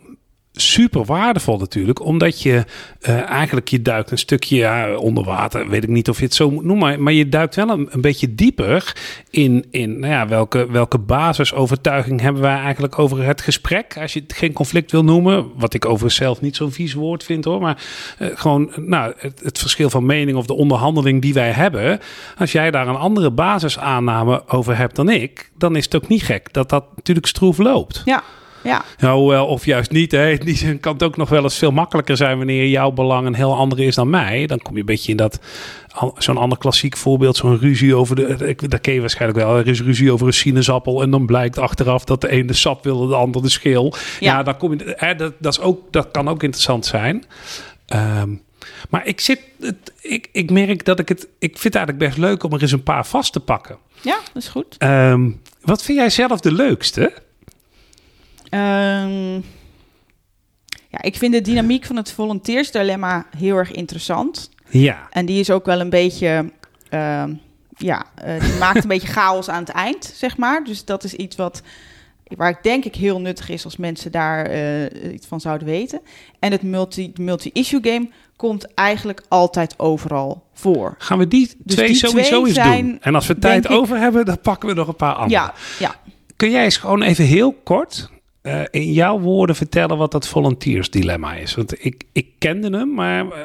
super 0.57 1.05
waardevol 1.05 1.59
natuurlijk, 1.59 2.05
omdat 2.05 2.43
je 2.43 2.65
eh, 3.01 3.31
eigenlijk 3.31 3.69
je 3.69 3.83
duikt 3.83 4.11
een 4.11 4.19
stukje 4.19 4.95
onder 4.99 5.25
water, 5.25 5.69
weet 5.69 5.83
ik 5.83 5.89
niet 5.89 6.09
of 6.09 6.19
je 6.19 6.25
het 6.25 6.35
zo 6.35 6.51
moet 6.51 6.65
noemen, 6.65 7.03
maar 7.03 7.13
je 7.13 7.29
duikt 7.29 7.55
wel 7.55 7.69
een, 7.69 7.89
een 7.91 8.01
beetje 8.01 8.35
dieper 8.35 8.97
in, 9.31 9.67
in 9.71 9.99
nou 9.99 10.13
ja, 10.13 10.29
welke, 10.29 10.71
welke 10.71 10.99
basisovertuiging 10.99 12.21
hebben 12.21 12.43
wij 12.43 12.57
eigenlijk 12.57 12.99
over 12.99 13.25
het 13.25 13.41
gesprek, 13.41 13.97
als 14.01 14.13
je 14.13 14.21
het 14.21 14.33
geen 14.33 14.53
conflict 14.53 14.91
wil 14.91 15.05
noemen, 15.05 15.47
wat 15.57 15.75
ik 15.75 15.85
overigens 15.85 16.15
zelf 16.15 16.41
niet 16.41 16.57
zo'n 16.57 16.73
vies 16.73 16.95
woord 16.95 17.25
vind 17.25 17.45
hoor, 17.45 17.61
maar 17.61 17.83
eh, 18.19 18.29
gewoon 18.35 18.73
nou, 18.77 19.13
het, 19.19 19.41
het 19.43 19.59
verschil 19.59 19.91
van 19.91 20.07
mening 20.07 20.37
of 20.37 20.47
de 20.47 20.55
onderhandeling 20.55 21.23
die 21.23 21.35
wij 21.35 21.51
hebben, 21.51 22.01
als 22.39 22.53
jij 22.53 22.71
daar 22.71 22.89
een 22.89 22.97
andere 22.97 23.31
basisaanname 23.31 24.49
over 24.49 24.77
hebt 24.77 24.97
dan 24.97 25.09
ik, 25.09 25.51
dan 25.59 25.77
is 25.77 25.85
het 25.85 25.95
ook 25.95 26.09
niet 26.09 26.23
gek 26.23 26.53
dat 26.53 26.69
dat 26.69 26.85
natuurlijk 26.97 27.27
stroef 27.27 27.59
loopt. 27.59 28.03
Ja, 28.05 28.23
ja, 28.65 28.85
Nou, 28.99 29.39
of 29.39 29.65
juist 29.65 29.91
niet. 29.91 30.13
Hè. 30.13 30.37
Die 30.45 30.79
kan 30.79 30.93
het 30.93 31.03
ook 31.03 31.17
nog 31.17 31.29
wel 31.29 31.43
eens 31.43 31.59
veel 31.59 31.71
makkelijker 31.71 32.17
zijn 32.17 32.37
wanneer 32.37 32.69
jouw 32.69 32.91
belang 32.91 33.27
een 33.27 33.35
heel 33.35 33.57
andere 33.57 33.85
is 33.85 33.95
dan 33.95 34.11
mij. 34.11 34.47
Dan 34.47 34.59
kom 34.59 34.73
je 34.75 34.81
een 34.81 34.87
beetje 34.87 35.11
in 35.11 35.17
dat 35.17 35.39
zo'n 36.19 36.37
ander 36.37 36.59
klassiek 36.59 36.97
voorbeeld, 36.97 37.37
zo'n 37.37 37.59
ruzie 37.59 37.95
over 37.95 38.17
de. 38.17 38.55
Dat 38.69 38.81
ken 38.81 38.95
je 38.95 39.01
waarschijnlijk 39.01 39.45
wel. 39.45 39.57
Er 39.57 39.67
is 39.67 39.81
ruzie 39.83 40.13
over 40.13 40.27
een 40.27 40.33
sinaasappel 40.33 41.03
en 41.03 41.11
dan 41.11 41.27
blijkt 41.27 41.59
achteraf 41.59 42.05
dat 42.05 42.21
de 42.21 42.33
een 42.33 42.47
de 42.47 42.53
sap 42.53 42.85
wil, 42.85 43.07
de 43.07 43.15
ander 43.15 43.43
de 43.43 43.49
schil. 43.49 43.95
Ja, 44.21 44.33
Ja. 44.37 44.43
dan 44.43 44.57
kom 44.57 44.73
je. 44.73 44.95
Hè, 44.97 45.15
dat, 45.15 45.33
dat, 45.39 45.53
is 45.53 45.61
ook, 45.61 45.93
dat 45.93 46.11
kan 46.11 46.29
ook 46.29 46.43
interessant 46.43 46.87
zijn. 46.87 47.25
Ehm, 47.87 48.31
maar 48.91 49.07
ik 49.07 49.21
zit. 49.21 49.41
Het, 49.61 49.93
ik, 50.01 50.29
ik 50.33 50.51
merk 50.51 50.85
dat 50.85 50.99
ik 50.99 51.09
het. 51.09 51.29
Ik 51.39 51.59
vind 51.59 51.75
het 51.75 51.75
eigenlijk 51.75 52.07
best 52.07 52.19
leuk 52.19 52.43
om 52.43 52.53
er 52.53 52.63
eens 52.63 52.73
een 52.73 52.83
paar 52.83 53.07
vast 53.07 53.33
te 53.33 53.41
pakken. 53.41 53.77
ja, 54.01 54.19
dat 54.33 54.43
is 54.43 54.49
goed. 54.49 54.75
Ehm, 54.79 55.31
wat 55.63 55.83
vind 55.83 55.99
jij 55.99 56.11
zelf 56.11 56.41
de 56.41 56.53
leukste? 56.53 57.13
Ehm, 58.55 59.35
ja, 60.89 61.01
ik 61.03 61.17
vind 61.17 61.33
de 61.33 61.41
dynamiek 61.41 61.85
van 61.85 61.97
het 61.97 62.11
volunteersdilemma 62.13 63.27
heel 63.37 63.57
erg 63.57 63.71
interessant. 63.73 64.51
Ja. 64.69 65.07
En 65.11 65.27
die 65.27 65.41
is 65.41 65.51
ook 65.51 65.67
wel 65.67 65.81
een 65.81 65.91
beetje, 65.91 66.53
ehm, 66.89 67.35
ja, 67.77 68.05
eh, 68.15 68.41
die 68.41 68.55
maakt 68.65 68.83
een 68.83 68.89
beetje 68.89 69.09
chaos 69.09 69.49
aan 69.49 69.61
het 69.61 69.69
eind, 69.69 70.13
zeg 70.15 70.37
maar. 70.37 70.65
Dus 70.65 70.85
dat 70.85 71.05
is 71.05 71.15
iets 71.15 71.37
wat, 71.37 71.63
waar 72.37 72.51
ik 72.51 72.63
denk 72.63 72.85
ik 72.85 72.95
heel 72.95 73.21
nuttig 73.21 73.49
is 73.49 73.65
als 73.65 73.77
mensen 73.77 74.13
daar 74.13 74.47
eh, 74.47 75.13
iets 75.13 75.27
van 75.27 75.41
zouden 75.41 75.67
weten. 75.67 76.01
En 76.39 76.53
het 76.53 76.63
multi- 76.63 77.13
multi-issue 77.21 77.81
game 77.83 78.09
komt 78.37 78.75
eigenlijk 78.75 79.23
altijd 79.29 79.79
overal 79.79 80.45
voor. 80.53 80.95
Gaan 80.99 81.19
we 81.19 81.29
die 81.29 81.51
Dus 81.59 81.75
twee 81.75 81.87
die 81.87 81.97
sowieso 81.97 82.29
twee 82.31 82.45
eens 82.47 82.55
zijn, 82.55 82.87
doen? 82.87 82.99
En 83.01 83.15
als 83.15 83.27
we 83.27 83.39
tijd 83.39 83.69
over 83.69 83.97
hebben, 83.99 84.25
dan 84.25 84.41
pakken 84.41 84.69
we 84.69 84.75
nog 84.75 84.89
een 84.89 84.97
paar 84.97 85.15
andere. 85.15 85.31
Ja, 85.41 85.55
ja. 85.79 85.95
Kun 86.37 86.51
jij 86.51 86.65
eens 86.65 86.77
gewoon 86.77 87.03
even 87.03 87.25
heel 87.25 87.53
kort 87.53 88.11
eh, 88.45 88.63
in 88.71 88.93
jouw 88.93 89.21
woorden 89.21 89.57
vertellen 89.57 89.97
wat 89.97 90.13
dat 90.13 90.29
volunteersdilemma 90.29 91.35
is? 91.35 91.55
Want 91.55 91.85
ik, 91.85 92.05
ik 92.13 92.29
kende 92.39 92.79
hem, 92.79 92.95
maar 92.95 93.31
eh, 93.31 93.43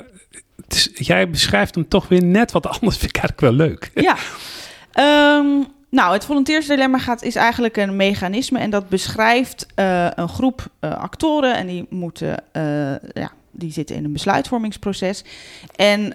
jij 0.94 1.30
beschrijft 1.30 1.76
hem 1.76 1.88
toch 1.88 2.08
weer 2.08 2.24
net 2.24 2.52
wat 2.52 2.68
anders. 2.80 2.98
Vind 2.98 3.16
ik 3.16 3.22
eigenlijk 3.22 3.58
wel 3.58 3.68
leuk. 3.68 3.92
Ja. 3.94 4.16
Ehm, 4.92 5.64
nou, 5.90 6.14
het 6.14 6.26
volunteersdilemma 6.26 6.98
gaat, 6.98 7.24
is 7.24 7.36
eigenlijk 7.36 7.78
een 7.78 7.96
mechanisme 7.96 8.60
en 8.60 8.70
dat 8.70 8.90
beschrijft 8.90 9.66
eh, 9.76 10.08
een 10.16 10.30
groep 10.30 10.68
actoren 10.80 11.56
en 11.56 11.68
die 11.68 11.86
moeten, 11.90 12.44
ja, 13.14 13.32
die 13.52 13.72
zitten 13.72 13.96
in 13.96 14.04
een 14.04 14.14
besluitvormingsproces. 14.14 15.24
En 15.76 16.14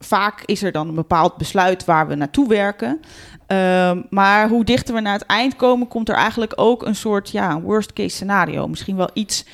vaak 0.00 0.42
is 0.44 0.62
er 0.62 0.72
dan 0.72 0.88
een 0.88 0.94
bepaald 0.94 1.36
besluit 1.36 1.84
waar 1.84 2.08
we 2.08 2.14
naartoe 2.14 2.48
werken. 2.48 3.00
Ehm, 3.50 4.00
maar 4.10 4.48
hoe 4.48 4.64
dichter 4.64 4.94
we 4.94 5.00
naar 5.00 5.12
het 5.12 5.26
eind 5.26 5.56
komen, 5.56 5.88
komt 5.88 6.08
er 6.08 6.14
eigenlijk 6.14 6.52
ook 6.56 6.86
een 6.86 6.94
soort 6.94 7.30
ja, 7.30 7.60
worst 7.60 7.92
case 7.92 8.08
scenario. 8.08 8.68
Misschien 8.68 8.96
wel 8.96 9.10
iets 9.12 9.44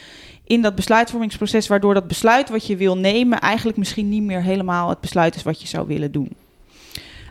in 0.45 0.63
dat 0.63 0.75
besluitvormingsproces, 0.75 1.67
waardoor 1.67 1.95
dat 1.95 2.07
besluit 2.07 2.49
wat 2.49 2.67
je 2.67 2.77
wil 2.77 2.97
nemen, 2.97 3.41
eigenlijk 3.41 3.79
misschien 3.79 4.09
niet 4.09 4.23
meer 4.23 4.43
helemaal 4.43 4.89
het 4.89 5.01
besluit 5.01 5.35
is 5.35 5.43
wat 5.43 5.61
je 5.61 5.67
zou 5.67 5.87
willen 5.87 6.13
doen. 6.13 6.37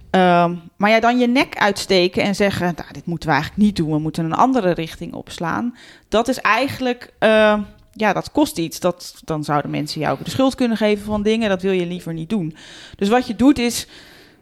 Ehm, 0.10 0.56
maar 0.78 0.90
ja, 0.90 1.00
dan 1.00 1.20
je 1.20 1.28
nek 1.28 1.58
uitsteken 1.58 2.24
en 2.24 2.36
zeggen, 2.36 2.74
nou, 2.76 2.94
dit 2.94 3.06
moeten 3.06 3.30
we 3.30 3.36
eigenlijk 3.36 3.64
niet 3.64 3.76
doen, 3.76 3.92
we 3.92 4.00
moeten 4.00 4.26
een 4.26 4.34
andere 4.34 4.72
richting 4.72 5.14
opslaan. 5.14 5.76
Dat 6.10 6.28
is 6.28 6.40
eigenlijk, 6.40 7.14
eh, 7.20 7.60
ja, 7.92 8.14
dat 8.14 8.32
kost 8.32 8.58
iets. 8.58 8.80
Dat, 8.80 9.22
dan 9.24 9.44
zouden 9.44 9.72
mensen 9.72 10.02
jou 10.02 10.18
de 10.24 10.30
schuld 10.30 10.56
kunnen 10.56 10.78
geven 10.78 11.06
van 11.06 11.24
dingen, 11.24 11.50
dat 11.50 11.62
wil 11.62 11.72
je 11.72 11.86
liever 11.86 12.14
niet 12.14 12.30
doen. 12.30 12.56
Dus 12.96 13.10
wat 13.10 13.28
je 13.28 13.36
doet 13.36 13.60
is 13.60 13.88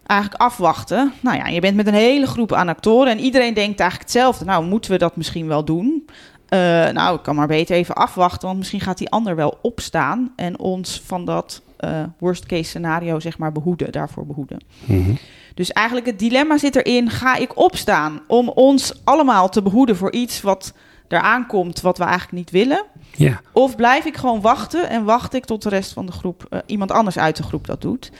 eigenlijk 0.05 0.41
afwachten. 0.41 1.13
Nou 1.19 1.37
ja, 1.37 1.47
je 1.47 1.61
bent 1.61 1.75
met 1.75 1.87
een 1.87 1.93
hele 1.93 2.27
groep 2.27 2.53
aan 2.53 2.67
actoren 2.67 3.11
en 3.11 3.19
iedereen 3.19 3.53
denkt 3.53 3.79
eigenlijk 3.79 4.11
hetzelfde. 4.11 4.45
Nou, 4.45 4.65
moeten 4.65 4.91
we 4.91 4.97
dat 4.97 5.15
misschien 5.15 5.47
wel 5.47 5.65
doen? 5.65 6.05
Eh, 6.47 6.59
nou, 6.89 7.15
ik 7.15 7.23
kan 7.23 7.35
maar 7.35 7.47
beter 7.47 7.75
even 7.75 7.95
afwachten, 7.95 8.47
want 8.47 8.57
misschien 8.57 8.81
gaat 8.81 8.97
die 8.97 9.09
ander 9.09 9.35
wel 9.35 9.57
opstaan 9.61 10.33
en 10.35 10.59
ons 10.59 11.01
van 11.05 11.25
dat 11.25 11.61
eh, 11.77 12.03
worst 12.19 12.45
case 12.45 12.63
scenario, 12.63 13.19
zeg 13.19 13.37
maar, 13.37 13.51
behoeden, 13.51 13.91
daarvoor 13.91 14.25
behoeden. 14.25 14.59
Mhm. 14.85 15.13
Dus 15.53 15.71
eigenlijk 15.71 16.07
het 16.07 16.19
dilemma 16.19 16.57
zit 16.57 16.75
erin: 16.75 17.09
ga 17.09 17.35
ik 17.35 17.57
opstaan 17.57 18.21
om 18.27 18.49
ons 18.49 19.01
allemaal 19.03 19.49
te 19.49 19.61
behoeden 19.61 19.95
voor 19.95 20.11
iets 20.11 20.41
wat 20.41 20.73
eraan 21.07 21.47
komt, 21.47 21.81
wat 21.81 21.97
we 21.97 22.03
eigenlijk 22.03 22.33
niet 22.33 22.51
willen? 22.51 22.85
Ja. 23.15 23.41
Of 23.51 23.75
blijf 23.75 24.05
ik 24.05 24.17
gewoon 24.17 24.41
wachten 24.41 24.89
en 24.89 25.03
wacht 25.03 25.33
ik 25.33 25.45
tot 25.45 25.63
de 25.63 25.69
rest 25.69 25.93
van 25.93 26.05
de 26.05 26.11
groep, 26.11 26.45
eh, 26.49 26.59
iemand 26.65 26.91
anders 26.91 27.17
uit 27.17 27.35
de 27.35 27.43
groep 27.43 27.67
dat 27.67 27.81
doet? 27.81 28.11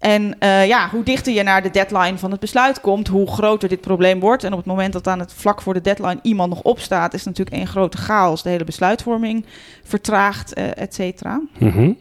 En 0.00 0.38
eh, 0.38 0.66
ja, 0.66 0.88
hoe 0.88 1.02
dichter 1.02 1.32
je 1.32 1.42
naar 1.42 1.62
de 1.62 1.70
deadline 1.70 2.18
van 2.18 2.30
het 2.30 2.40
besluit 2.40 2.80
komt, 2.80 3.08
hoe 3.08 3.26
groter 3.30 3.68
dit 3.68 3.80
probleem 3.80 4.20
wordt. 4.20 4.44
En 4.44 4.52
op 4.52 4.58
het 4.58 4.66
moment 4.66 4.92
dat 4.92 5.06
aan 5.06 5.18
het 5.18 5.32
vlak 5.32 5.62
voor 5.62 5.74
de 5.74 5.80
deadline 5.80 6.18
iemand 6.22 6.50
nog 6.50 6.62
opstaat, 6.62 7.14
is 7.14 7.24
natuurlijk 7.24 7.56
één 7.56 7.66
grote 7.66 7.96
chaos. 7.96 8.42
De 8.42 8.48
hele 8.48 8.64
besluitvorming 8.64 9.44
vertraagt, 9.84 10.54
eh 10.54 10.76
et 10.76 10.94
cetera. 10.94 11.40
Mhm. 11.58 11.92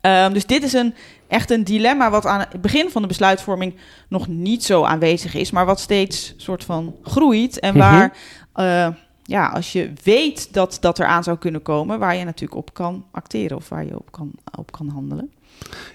Ehm, 0.00 0.32
dus 0.32 0.46
dit 0.46 0.62
is 0.62 0.72
een, 0.72 0.94
echt 1.28 1.50
een 1.50 1.64
dilemma 1.64 2.10
wat 2.10 2.26
aan 2.26 2.40
het 2.40 2.60
begin 2.60 2.90
van 2.90 3.02
de 3.02 3.08
besluitvorming 3.08 3.74
nog 4.08 4.28
niet 4.28 4.64
zo 4.64 4.82
aanwezig 4.84 5.34
is, 5.34 5.50
maar 5.50 5.66
wat 5.66 5.80
steeds 5.80 6.34
soort 6.36 6.64
van 6.64 6.94
groeit. 7.02 7.58
En 7.60 7.76
Mhm. 7.76 7.78
waar, 7.78 8.16
eh, 8.52 8.88
ja, 9.22 9.46
als 9.48 9.72
je 9.72 9.92
weet 10.04 10.52
dat 10.52 10.76
dat 10.80 10.98
eraan 10.98 11.22
zou 11.22 11.38
kunnen 11.38 11.62
komen, 11.62 11.98
waar 11.98 12.16
je 12.16 12.24
natuurlijk 12.24 12.60
op 12.60 12.74
kan 12.74 13.04
acteren 13.10 13.56
of 13.56 13.68
waar 13.68 13.84
je 13.84 13.98
op 13.98 14.12
kan, 14.12 14.30
op 14.58 14.72
kan 14.72 14.88
handelen. 14.88 15.32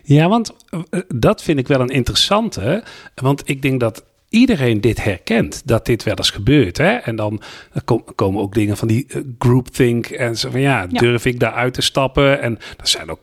Ja, 0.03 0.27
want 0.29 0.55
eh, 0.69 0.99
dat 1.15 1.43
vind 1.43 1.59
ik 1.59 1.67
wel 1.67 1.79
een 1.79 1.89
interessante. 1.89 2.83
Want 3.15 3.49
ik 3.49 3.61
denk 3.61 3.79
dat 3.79 4.03
iedereen 4.29 4.81
dit 4.81 5.03
herkent, 5.03 5.61
dat 5.67 5.85
dit 5.85 6.03
wel 6.03 6.15
eens 6.15 6.29
gebeurt. 6.29 6.77
Hè? 6.77 6.91
En 6.95 7.15
dan 7.15 7.41
eh, 7.73 7.81
kom- 7.85 8.03
komen 8.15 8.41
ook 8.41 8.53
dingen 8.53 8.77
van 8.77 8.87
die 8.87 9.05
eh, 9.09 9.21
groupthink. 9.39 10.05
En 10.07 10.37
zo 10.37 10.49
van 10.49 10.59
ja, 10.61 10.85
Ja. 10.89 10.99
durf 10.99 11.25
ik 11.25 11.39
daar 11.39 11.53
uit 11.53 11.73
te 11.73 11.81
stappen? 11.81 12.41
En 12.41 12.57
er 12.77 12.87
zijn 12.87 13.09
ook 13.09 13.19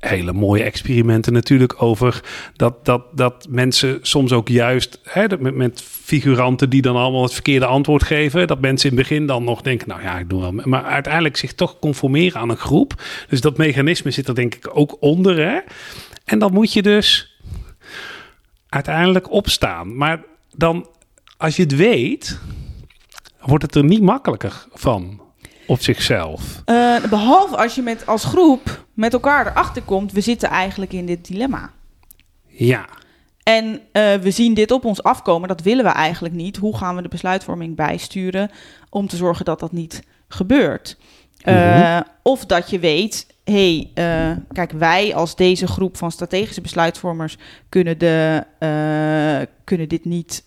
hele 0.00 0.32
mooie 0.32 0.62
experimenten 0.62 1.32
natuurlijk 1.32 1.82
over 1.82 2.24
dat, 2.56 2.84
dat, 2.84 3.02
dat 3.12 3.46
mensen 3.48 3.98
soms 4.02 4.32
ook 4.32 4.48
juist 4.48 5.00
hè, 5.02 5.26
met, 5.38 5.54
met 5.54 5.82
figuranten 5.82 6.70
die 6.70 6.82
dan 6.82 6.96
allemaal 6.96 7.22
het 7.22 7.32
verkeerde 7.32 7.66
antwoord 7.66 8.02
geven, 8.02 8.46
dat 8.46 8.60
mensen 8.60 8.90
in 8.90 8.96
het 8.96 9.08
begin 9.08 9.26
dan 9.26 9.44
nog 9.44 9.62
denken, 9.62 9.88
nou 9.88 10.02
ja, 10.02 10.18
ik 10.18 10.28
doe 10.28 10.40
wel, 10.40 10.52
maar 10.52 10.84
uiteindelijk 10.84 11.36
zich 11.36 11.54
toch 11.54 11.78
conformeren 11.78 12.40
aan 12.40 12.50
een 12.50 12.56
groep. 12.56 13.02
Dus 13.28 13.40
dat 13.40 13.56
mechanisme 13.56 14.10
zit 14.10 14.28
er 14.28 14.34
denk 14.34 14.54
ik 14.54 14.70
ook 14.72 14.96
onder. 15.00 15.36
Hè? 15.36 15.58
En 16.24 16.38
dan 16.38 16.52
moet 16.52 16.72
je 16.72 16.82
dus 16.82 17.38
uiteindelijk 18.68 19.30
opstaan. 19.30 19.96
Maar 19.96 20.22
dan, 20.54 20.86
als 21.36 21.56
je 21.56 21.62
het 21.62 21.76
weet, 21.76 22.40
wordt 23.40 23.64
het 23.64 23.74
er 23.74 23.84
niet 23.84 24.02
makkelijker 24.02 24.66
van 24.72 25.20
op 25.68 25.82
zichzelf. 25.82 26.62
Uh, 26.66 27.04
behalve 27.10 27.56
als 27.56 27.74
je 27.74 27.82
met, 27.82 28.06
als 28.06 28.24
groep 28.24 28.86
met 28.94 29.12
elkaar 29.12 29.46
erachter 29.46 29.82
komt, 29.82 30.12
we 30.12 30.20
zitten 30.20 30.48
eigenlijk 30.48 30.92
in 30.92 31.06
dit 31.06 31.26
dilemma. 31.26 31.70
Ja. 32.46 32.86
En 33.42 33.64
uh, 33.64 34.14
we 34.14 34.30
zien 34.30 34.54
dit 34.54 34.70
op 34.70 34.84
ons 34.84 35.02
afkomen, 35.02 35.48
dat 35.48 35.62
willen 35.62 35.84
we 35.84 35.90
eigenlijk 35.90 36.34
niet. 36.34 36.56
Hoe 36.56 36.76
gaan 36.76 36.96
we 36.96 37.02
de 37.02 37.08
besluitvorming 37.08 37.76
bijsturen 37.76 38.50
om 38.90 39.08
te 39.08 39.16
zorgen 39.16 39.44
dat 39.44 39.60
dat 39.60 39.72
niet 39.72 40.02
gebeurt? 40.28 40.96
Uh, 41.44 41.54
mm-hmm. 41.54 42.04
Of 42.22 42.46
dat 42.46 42.70
je 42.70 42.78
weet, 42.78 43.26
hey, 43.44 43.90
uh, 43.94 44.36
kijk, 44.52 44.72
wij 44.72 45.14
als 45.14 45.36
deze 45.36 45.66
groep 45.66 45.96
van 45.96 46.12
strategische 46.12 46.60
besluitvormers 46.60 47.36
kunnen, 47.68 47.98
de, 47.98 48.44
kunnen 49.64 49.88
dit 49.88 50.04
niet 50.04 50.44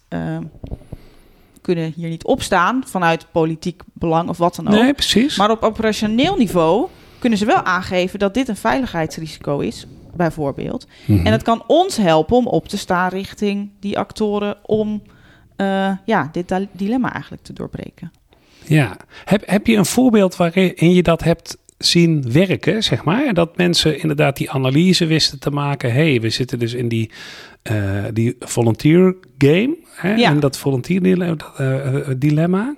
kunnen 1.62 1.94
hier 1.96 2.10
niet 2.10 2.24
opstaan 2.24 2.84
vanuit 2.86 3.26
politiek 3.32 3.82
belang 3.94 4.30
of 4.30 4.38
wat 4.38 4.56
dan 4.56 4.68
ook. 4.68 4.74
Nee, 4.74 4.94
precies. 4.94 5.38
Maar 5.38 5.52
op 5.52 5.64
operationeel 5.64 6.38
niveau 6.38 6.88
kunnen 7.20 7.40
ze 7.40 7.46
wel 7.46 7.64
aangeven 7.64 8.20
dat 8.20 8.34
dit 8.34 8.48
een 8.48 8.56
veiligheidsrisico 8.56 9.60
is, 9.60 9.86
bijvoorbeeld. 10.16 10.88
Mhm. 11.06 11.26
En 11.26 11.32
het 11.32 11.44
kan 11.44 11.64
ons 11.68 11.98
helpen 11.98 12.38
om 12.38 12.48
op 12.48 12.68
te 12.68 12.78
staan 12.78 13.10
richting 13.10 13.70
die 13.80 13.98
actoren 13.98 14.58
om 14.66 15.02
uh, 15.58 15.92
ja, 16.06 16.30
dit 16.32 16.54
dilemma 16.72 17.14
eigenlijk 17.14 17.44
te 17.44 17.54
doorbreken. 17.54 18.12
Ja, 18.66 18.98
heb, 19.26 19.44
heb 19.46 19.68
je 19.68 19.78
een 19.78 19.86
voorbeeld 19.86 20.36
waarin 20.36 20.94
je 20.94 21.04
dat 21.04 21.24
hebt 21.24 21.58
zien 21.78 22.32
werken, 22.32 22.84
zeg 22.84 23.04
maar? 23.04 23.34
Dat 23.34 23.58
mensen 23.58 24.00
inderdaad 24.00 24.38
die 24.38 24.52
analyse 24.52 25.06
wisten 25.06 25.40
te 25.40 25.50
maken. 25.50 25.94
hey, 25.94 26.22
we 26.22 26.30
zitten 26.30 26.60
dus 26.60 26.74
in 26.74 26.88
die, 26.88 27.12
uh, 27.72 28.04
die 28.14 28.36
volunteer 28.40 29.16
game. 29.38 29.78
Hè? 29.96 30.14
Ja. 30.14 30.30
En 30.30 30.40
dat 30.40 30.58
volunteer 30.58 31.02
uh, 31.08 32.08
dilemma. 32.18 32.76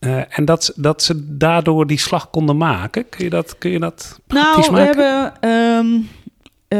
Uh, 0.00 0.38
en 0.38 0.44
dat, 0.44 0.72
dat 0.76 1.02
ze 1.02 1.36
daardoor 1.36 1.86
die 1.86 1.98
slag 1.98 2.30
konden 2.30 2.56
maken. 2.56 3.08
Kun 3.08 3.24
je 3.24 3.30
dat, 3.30 3.58
kun 3.58 3.70
je 3.70 3.78
dat 3.78 4.20
nou, 4.26 4.56
maken? 4.56 4.74
we 4.74 4.80
hebben... 4.80 5.50
Um, 5.50 6.08
uh, 6.68 6.78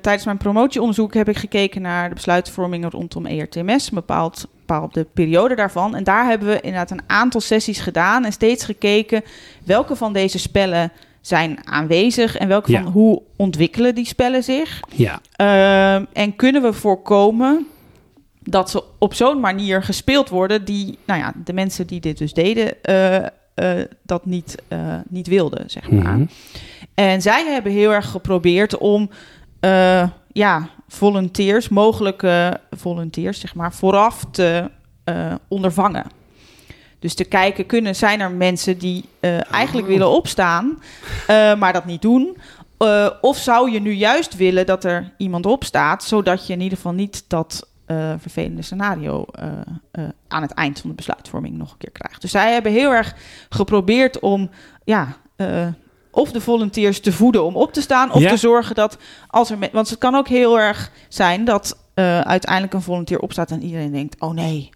tijdens 0.00 0.24
mijn 0.24 0.36
promotieonderzoek 0.36 1.14
heb 1.14 1.28
ik 1.28 1.36
gekeken 1.36 1.82
naar 1.82 2.08
de 2.08 2.14
besluitvorming 2.14 2.90
rondom 2.90 3.26
ERTMS. 3.26 3.88
Een 3.88 3.94
bepaald, 3.94 4.48
bepaalde 4.66 5.06
periode 5.12 5.54
daarvan. 5.54 5.94
En 5.94 6.04
daar 6.04 6.26
hebben 6.26 6.48
we 6.48 6.60
inderdaad 6.60 6.90
een 6.90 7.02
aantal 7.06 7.40
sessies 7.40 7.80
gedaan. 7.80 8.24
En 8.24 8.32
steeds 8.32 8.64
gekeken 8.64 9.22
welke 9.64 9.96
van 9.96 10.12
deze 10.12 10.38
spellen 10.38 10.92
zijn 11.30 11.66
aanwezig. 11.66 12.36
En 12.36 12.48
welke 12.48 12.70
Ja. 12.72 12.82
van 12.82 12.92
hoe 12.92 13.22
ontwikkelen 13.36 13.94
die 13.94 14.06
spellen 14.06 14.42
zich. 14.44 14.80
Ja, 14.94 15.20
Uh, 15.40 15.94
en 16.12 16.36
kunnen 16.36 16.62
we 16.62 16.72
voorkomen 16.72 17.66
dat 18.42 18.70
ze 18.70 18.84
op 18.98 19.14
zo'n 19.14 19.40
manier 19.40 19.82
gespeeld 19.82 20.28
worden 20.28 20.64
die, 20.64 20.98
nou 21.06 21.20
ja, 21.20 21.32
de 21.44 21.52
mensen 21.52 21.86
die 21.86 22.00
dit 22.00 22.18
dus 22.18 22.32
deden, 22.32 22.74
uh, 22.90 23.16
uh, 23.16 23.84
dat 24.02 24.26
niet, 24.26 24.54
uh, 24.68 24.94
niet 25.08 25.26
wilden, 25.26 25.70
zeg 25.70 25.90
maar. 25.90 26.16
Mhm. 26.16 26.26
En 26.94 27.22
zij 27.22 27.44
hebben 27.46 27.72
heel 27.72 27.92
erg 27.92 28.10
geprobeerd 28.10 28.78
om, 28.78 29.10
ja, 30.32 30.68
volunteers, 30.88 31.68
mogelijke 31.68 32.60
volunteers, 32.70 33.40
zeg 33.40 33.54
maar, 33.54 33.72
vooraf 33.72 34.24
te 34.30 34.70
ondervangen. 35.48 36.04
Dus 37.00 37.14
te 37.14 37.24
kijken, 37.24 37.66
kunnen, 37.66 37.96
zijn 37.96 38.20
er 38.20 38.30
mensen 38.30 38.78
die 38.78 39.04
uh, 39.20 39.52
eigenlijk 39.52 39.86
Oh. 39.86 39.92
willen 39.92 40.08
opstaan, 40.10 40.78
uh, 41.30 41.54
maar 41.54 41.72
dat 41.72 41.84
niet 41.84 42.02
doen? 42.02 42.36
Uh, 42.78 43.10
of 43.20 43.36
zou 43.36 43.70
je 43.70 43.80
nu 43.80 43.92
juist 43.92 44.36
willen 44.36 44.66
dat 44.66 44.84
er 44.84 45.12
iemand 45.16 45.46
opstaat, 45.46 46.04
zodat 46.04 46.46
je 46.46 46.52
in 46.52 46.60
ieder 46.60 46.76
geval 46.76 46.92
niet 46.92 47.24
dat 47.28 47.68
vervelende 48.18 48.62
scenario 48.62 49.24
aan 50.28 50.42
het 50.42 50.50
eind 50.52 50.80
van 50.80 50.90
de 50.90 50.96
besluitvorming 50.96 51.56
nog 51.56 51.70
een 51.72 51.78
keer 51.78 51.90
krijgt. 51.90 52.20
Dus 52.20 52.30
zij 52.30 52.52
hebben 52.52 52.72
heel 52.72 52.90
erg 52.92 53.14
geprobeerd 53.48 54.18
om 54.20 54.50
ja, 54.84 55.16
of 56.10 56.32
de 56.32 56.40
volunteers 56.40 57.00
te 57.00 57.12
voeden 57.12 57.44
om 57.44 57.56
op 57.56 57.72
te 57.72 57.80
staan, 57.80 58.12
of 58.12 58.20
Ja. 58.20 58.30
te 58.30 58.36
zorgen 58.36 58.74
dat 58.74 58.98
als 59.28 59.50
er. 59.50 59.58
Want 59.72 59.90
het 59.90 59.98
kan 59.98 60.14
ook 60.14 60.28
heel 60.28 60.58
erg 60.60 60.90
zijn 61.08 61.44
dat 61.44 61.78
uh, 61.94 62.20
uiteindelijk 62.20 62.74
een 62.74 62.82
volunteer 62.82 63.18
opstaat 63.18 63.50
en 63.50 63.62
iedereen 63.62 63.92
denkt: 63.92 64.20
oh 64.20 64.32
nee. 64.34 64.70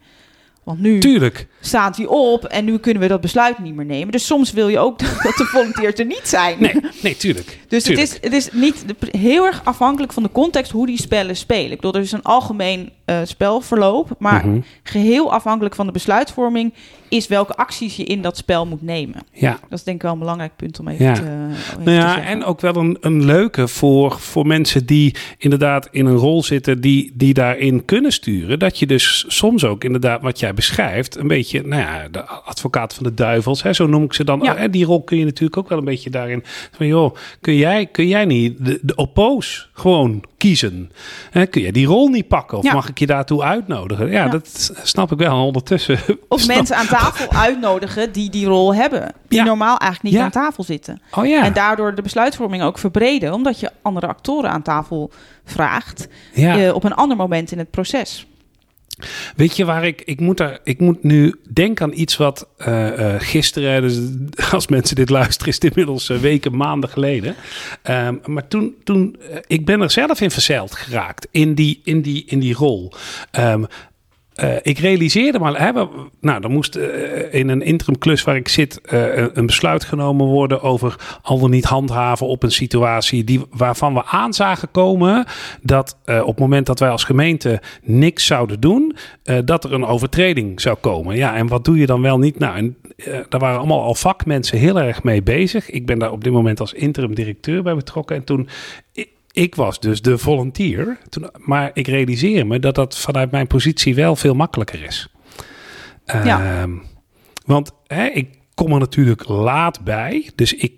Want 0.64 0.80
nu 0.80 0.98
tuurlijk. 0.98 1.46
staat 1.60 1.96
hij 1.96 2.06
op 2.06 2.44
en 2.44 2.64
nu 2.64 2.78
kunnen 2.78 3.02
we 3.02 3.08
dat 3.08 3.20
besluit 3.20 3.58
niet 3.58 3.74
meer 3.74 3.84
nemen. 3.84 4.12
Dus 4.12 4.26
soms 4.26 4.52
wil 4.52 4.68
je 4.68 4.78
ook 4.78 4.98
dat 5.22 5.34
de 5.36 5.44
volunteers 5.44 5.98
er 5.98 6.06
niet 6.06 6.20
zijn. 6.28 6.56
Nee, 6.60 6.74
nee, 7.02 7.16
tuurlijk. 7.16 7.58
Dus 7.68 7.86
het 7.88 7.98
is, 7.98 8.12
het 8.20 8.32
is 8.32 8.48
niet 8.52 8.84
heel 9.10 9.46
erg 9.46 9.60
afhankelijk 9.64 10.12
van 10.12 10.22
de 10.22 10.32
context 10.32 10.72
hoe 10.72 10.86
die 10.86 11.00
spellen 11.00 11.36
spelen. 11.36 11.70
Ik 11.70 11.76
bedoel, 11.76 11.94
er 11.94 12.00
is 12.00 12.12
een 12.12 12.22
algemeen 12.22 12.90
eh, 13.04 13.18
spelverloop, 13.24 14.10
maar 14.18 14.46
Mhm. 14.46 14.60
geheel 14.82 15.32
afhankelijk 15.32 15.74
van 15.74 15.86
de 15.86 15.92
besluitvorming 15.92 16.72
is 17.08 17.26
welke 17.28 17.54
acties 17.54 17.96
je 17.96 18.04
in 18.04 18.22
dat 18.22 18.36
spel 18.36 18.66
moet 18.66 18.82
nemen. 18.82 19.20
Ja. 19.32 19.50
Dat 19.68 19.78
is 19.78 19.84
denk 19.84 19.96
ik 19.96 20.02
wel 20.02 20.12
een 20.12 20.18
belangrijk 20.18 20.56
punt 20.56 20.78
om 20.80 20.88
even 20.88 21.04
Ja. 21.04 21.12
te, 21.14 21.22
Nou 21.22 21.84
te 21.84 21.90
ja, 21.90 22.00
zeggen. 22.14 22.24
en 22.24 22.44
ook 22.44 22.60
wel 22.60 22.76
een, 22.76 22.96
een 23.00 23.24
leuke 23.24 23.68
voor, 23.68 24.18
voor 24.20 24.46
mensen 24.46 24.86
die 24.86 25.14
inderdaad 25.38 25.88
in 25.90 26.06
een 26.06 26.16
rol 26.16 26.42
zitten 26.42 26.80
die, 26.80 27.12
die 27.14 27.34
daarin 27.34 27.84
kunnen 27.84 28.12
sturen. 28.12 28.58
Dat 28.58 28.78
je 28.78 28.86
dus 28.86 29.24
soms 29.28 29.64
ook 29.64 29.84
inderdaad 29.84 30.22
wat 30.22 30.38
jij 30.38 30.53
beschrijft, 30.54 31.16
een 31.16 31.26
beetje, 31.28 31.62
nou 31.66 31.82
ja, 31.82 32.08
de 32.10 32.24
advocaat 32.24 32.94
van 32.94 33.04
de 33.04 33.14
duivels, 33.14 33.62
hè, 33.62 33.72
zo 33.72 33.86
noem 33.86 34.02
ik 34.04 34.12
ze 34.12 34.24
dan. 34.24 34.40
Ja. 34.42 34.56
Hè, 34.56 34.70
die 34.70 34.84
rol 34.84 35.02
kun 35.02 35.18
je 35.18 35.24
natuurlijk 35.24 35.56
ook 35.56 35.68
wel 35.68 35.78
een 35.78 35.84
beetje 35.84 36.10
daarin. 36.10 36.42
Van 36.76 36.86
joh, 36.86 37.14
kun 37.40 37.56
jij, 37.56 37.86
kun 37.86 38.08
jij 38.08 38.24
niet 38.24 38.64
de, 38.64 38.78
de 38.82 38.94
oppoos 38.94 39.70
gewoon 39.72 40.22
kiezen? 40.36 40.90
Hè, 41.30 41.46
kun 41.46 41.62
jij 41.62 41.70
die 41.70 41.86
rol 41.86 42.08
niet 42.08 42.28
pakken? 42.28 42.58
Of 42.58 42.64
Ja. 42.64 42.72
mag 42.72 42.88
ik 42.88 42.98
je 42.98 43.06
daartoe 43.06 43.42
uitnodigen? 43.42 44.06
Ja, 44.10 44.24
Ja. 44.24 44.28
dat 44.30 44.72
snap 44.82 45.12
ik 45.12 45.18
wel. 45.18 45.46
Ondertussen. 45.46 45.98
Of 46.28 46.40
snap- 46.40 46.56
mensen 46.56 46.76
aan 46.76 46.86
tafel 46.86 47.32
uitnodigen 47.32 48.12
die 48.12 48.30
die 48.30 48.46
rol 48.46 48.74
hebben. 48.74 49.12
Die 49.28 49.42
normaal 49.42 49.76
eigenlijk 49.78 50.14
niet 50.14 50.24
aan 50.24 50.30
tafel 50.30 50.64
zitten. 50.64 51.00
Oh 51.10 51.26
ja. 51.26 51.44
En 51.44 51.52
daardoor 51.52 51.94
de 51.94 52.02
besluitvorming 52.02 52.62
ook 52.62 52.78
verbreden. 52.78 53.32
Omdat 53.32 53.60
je 53.60 53.70
andere 53.82 54.06
actoren 54.06 54.50
aan 54.50 54.62
tafel 54.62 55.10
vraagt. 55.44 56.08
ja. 56.32 56.58
eh, 56.58 56.74
op 56.74 56.84
een 56.84 56.94
ander 56.94 57.16
moment 57.16 57.52
in 57.52 57.58
het 57.58 57.70
proces. 57.70 58.26
Weet 59.36 59.56
je 59.56 59.64
waar 59.64 59.84
ik, 59.84 60.02
ik 60.04 60.20
moet 60.20 60.36
daar, 60.36 60.58
ik 60.64 60.80
moet 60.80 61.02
nu 61.02 61.34
denken 61.52 61.84
aan 61.84 61.98
iets 61.98 62.16
wat 62.16 62.48
eh, 62.56 63.14
eh, 63.14 63.20
gisteren, 63.20 63.82
dus 63.82 63.98
als 64.52 64.66
mensen 64.66 64.96
dit 64.96 65.10
luisteren, 65.10 65.48
is 65.48 65.54
het 65.54 65.64
inmiddels 65.64 66.08
eh, 66.08 66.16
weken, 66.16 66.56
maanden 66.56 66.90
geleden. 66.90 67.34
Ehm, 67.82 68.16
maar 68.24 68.48
toen, 68.48 68.74
toen 68.84 69.16
ik 69.46 69.64
ben 69.64 69.80
er 69.80 69.90
zelf 69.90 70.20
in 70.20 70.30
verzeild 70.30 70.74
geraakt 70.74 71.28
in 71.30 71.54
die, 71.54 71.80
in 71.84 72.02
die, 72.02 72.24
in 72.26 72.38
die 72.38 72.54
rol. 72.54 72.92
Ehm, 73.30 73.64
eh, 74.34 74.56
ik 74.62 74.78
realiseerde 74.78 75.38
maar, 75.38 75.60
hè, 75.60 75.72
nou, 76.20 76.42
er 76.42 76.50
moest 76.50 76.76
eh, 76.76 77.34
in 77.34 77.48
een 77.48 77.62
interim 77.62 77.98
klus 77.98 78.22
waar 78.22 78.36
ik 78.36 78.48
zit 78.48 78.80
eh, 78.80 79.16
een- 79.16 79.46
besluit 79.46 79.84
genomen 79.84 80.26
worden 80.26 80.62
over 80.62 81.18
al 81.22 81.38
dan 81.38 81.50
niet 81.50 81.64
handhaven 81.64 82.26
op 82.26 82.42
een 82.42 82.50
situatie 82.50 83.24
die, 83.24 83.40
waarvan 83.50 83.94
we 83.94 84.04
aan 84.04 84.34
zagen 84.34 84.70
komen 84.70 85.24
dat 85.62 85.96
op 86.06 86.26
het 86.26 86.38
moment 86.38 86.66
dat 86.66 86.78
wij 86.78 86.88
als 86.88 87.04
gemeente 87.04 87.60
niks 87.82 88.26
zouden 88.26 88.60
doen, 88.60 88.96
dat 89.44 89.64
er 89.64 89.72
een 89.72 89.86
overtreding 89.86 90.60
zou 90.60 90.76
komen. 90.76 91.16
Ja, 91.16 91.34
en 91.36 91.46
wat 91.46 91.64
doe 91.64 91.78
je 91.78 91.86
dan 91.86 92.02
wel 92.02 92.18
niet? 92.18 92.38
Nou, 92.38 92.56
en, 92.56 92.76
daar 93.28 93.40
waren 93.40 93.58
allemaal 93.58 93.82
al 93.82 93.94
vakmensen 93.94 94.58
heel 94.58 94.80
erg 94.80 95.02
mee 95.02 95.22
bezig. 95.22 95.70
Ik 95.70 95.86
ben 95.86 95.98
daar 95.98 96.12
op 96.12 96.24
dit 96.24 96.32
moment 96.32 96.60
als 96.60 96.72
interim 96.72 97.14
directeur 97.14 97.62
bij 97.62 97.74
betrokken 97.74 98.16
en 98.16 98.24
toen. 98.24 98.48
Ik, 99.34 99.54
was 99.54 99.80
dus 99.80 100.02
de 100.02 100.18
volunteer, 100.18 100.98
toen, 101.08 101.30
maar 101.38 101.70
ik 101.72 101.88
realiseer 101.88 102.46
me 102.46 102.58
dat 102.58 102.74
dat 102.74 102.98
vanuit 102.98 103.30
mijn 103.30 103.46
positie 103.46 103.94
wel 103.94 104.16
veel 104.16 104.34
makkelijker 104.34 104.82
is. 104.82 105.08
Ja. 106.04 106.60
Ehm, 106.60 106.70
want 107.46 107.70
hè, 107.86 108.06
ik 108.06 108.28
kom 108.54 108.72
er 108.72 108.78
natuurlijk 108.78 109.28
laat 109.28 109.84
bij, 109.84 110.30
dus 110.34 110.54
ik 110.54 110.72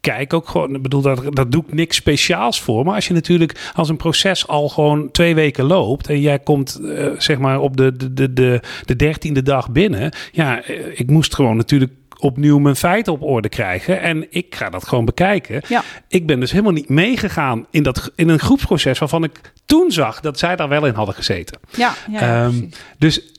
kijk 0.00 0.32
ook 0.32 0.48
gewoon, 0.48 0.74
ik 0.74 0.82
bedoel, 0.82 1.00
dat, 1.00 1.36
dat 1.36 1.52
doe 1.52 1.64
ik 1.66 1.72
niks 1.72 1.96
speciaals 1.96 2.60
voor. 2.60 2.84
Maar 2.84 2.94
als 2.94 3.06
je 3.06 3.14
natuurlijk, 3.14 3.70
als 3.74 3.88
een 3.88 3.96
proces 3.96 4.46
al 4.46 4.68
gewoon 4.68 5.10
twee 5.10 5.34
weken 5.34 5.64
loopt 5.64 6.08
en 6.08 6.20
jij 6.20 6.38
komt 6.38 6.80
eh, 6.84 7.06
zeg 7.18 7.38
maar 7.38 7.60
op 7.60 7.76
de, 7.76 7.96
de, 7.96 8.12
de, 8.12 8.32
de, 8.32 8.60
de 8.84 8.96
dertiende 8.96 9.42
dag 9.42 9.70
binnen. 9.70 10.12
Ja, 10.32 10.62
eh, 10.62 11.00
ik 11.00 11.10
moest 11.10 11.34
gewoon 11.34 11.56
natuurlijk 11.56 11.92
opnieuw 12.18 12.58
mijn 12.58 12.76
feiten 12.76 13.12
op 13.12 13.22
orde 13.22 13.48
krijgen. 13.48 14.00
En 14.00 14.26
ik 14.30 14.54
ga 14.54 14.70
dat 14.70 14.86
gewoon 14.86 15.04
bekijken. 15.04 15.62
Ja. 15.68 15.82
Ik 16.08 16.26
ben 16.26 16.40
dus 16.40 16.50
helemaal 16.50 16.72
niet 16.72 16.88
meegegaan 16.88 17.66
in, 17.70 17.82
dat, 17.82 18.12
in 18.16 18.28
een 18.28 18.38
groepsproces 18.38 18.98
waarvan 18.98 19.24
ik 19.24 19.52
toen 19.66 19.90
zag 19.90 20.20
dat 20.20 20.38
zij 20.38 20.56
daar 20.56 20.68
wel 20.68 20.86
in 20.86 20.94
hadden 20.94 21.14
gezeten. 21.14 21.58
Ja, 21.76 21.92
ja, 22.10 22.20
Ehm. 22.20 22.64
Dus 22.98 23.32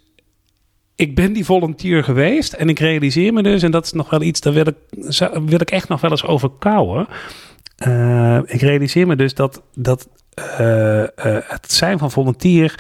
ik 0.95 1.15
ben 1.15 1.33
die 1.33 1.45
volunteer 1.45 2.03
geweest 2.03 2.53
en 2.53 2.69
ik 2.69 2.79
realiseer 2.79 3.33
me 3.33 3.43
dus, 3.43 3.63
en 3.63 3.71
dat 3.71 3.85
is 3.85 3.91
nog 3.91 4.09
wel 4.09 4.21
iets, 4.21 4.41
daar 4.41 4.53
wil 4.53 4.67
ik, 4.67 4.75
wil 5.45 5.61
ik 5.61 5.71
echt 5.71 5.87
nog 5.87 6.01
wel 6.01 6.11
eens 6.11 6.25
over 6.25 6.49
kouwen. 6.59 7.07
Eh, 7.75 8.37
ik 8.45 8.61
realiseer 8.61 9.07
me 9.07 9.15
dus 9.15 9.33
dat, 9.33 9.61
dat 9.73 10.07
eh, 10.35 11.01
eh, 11.03 11.09
het 11.47 11.71
zijn 11.71 11.97
van 11.97 12.11
volunteer 12.11 12.79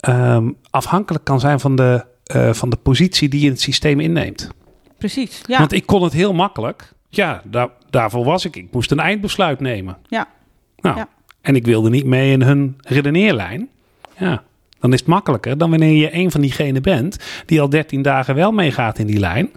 ehm, 0.00 0.50
afhankelijk 0.70 1.24
kan 1.24 1.40
zijn 1.40 1.60
van 1.60 1.76
de, 1.76 2.04
eh, 2.24 2.52
van 2.52 2.70
de 2.70 2.76
positie 2.76 3.28
die 3.28 3.40
je 3.40 3.46
in 3.46 3.52
het 3.52 3.60
systeem 3.60 4.00
inneemt. 4.00 4.50
Precies. 5.08 5.40
Ja, 5.46 5.58
Want 5.58 5.72
ik 5.72 5.86
kon 5.86 6.02
het 6.02 6.12
heel 6.12 6.32
makkelijk. 6.32 6.92
Ja, 7.08 7.42
daar, 7.44 7.68
daarvoor 7.90 8.24
was 8.24 8.44
ik. 8.44 8.56
Ik 8.56 8.68
moest 8.72 8.90
een 8.90 9.00
eindbesluit 9.00 9.60
nemen. 9.60 9.96
Ja. 10.08 10.26
Nou, 10.80 10.96
Ja. 10.96 11.08
En 11.40 11.56
ik 11.56 11.64
wilde 11.64 11.90
niet 11.90 12.04
mee 12.06 12.32
in 12.32 12.42
hun 12.42 12.76
redeneerlijn. 12.80 13.68
Ja. 14.18 14.42
Dan 14.80 14.92
is 14.92 14.98
het 14.98 15.08
makkelijker 15.08 15.58
dan 15.58 15.70
wanneer 15.70 15.92
je 15.96 16.14
een 16.14 16.30
van 16.30 16.40
diegenen 16.40 16.82
bent 16.82 17.16
die 17.46 17.60
al 17.60 17.68
13 17.68 18.02
dagen 18.02 18.34
wel 18.34 18.52
meegaat 18.52 18.98
in 18.98 19.06
die 19.06 19.18
lijn. 19.18 19.50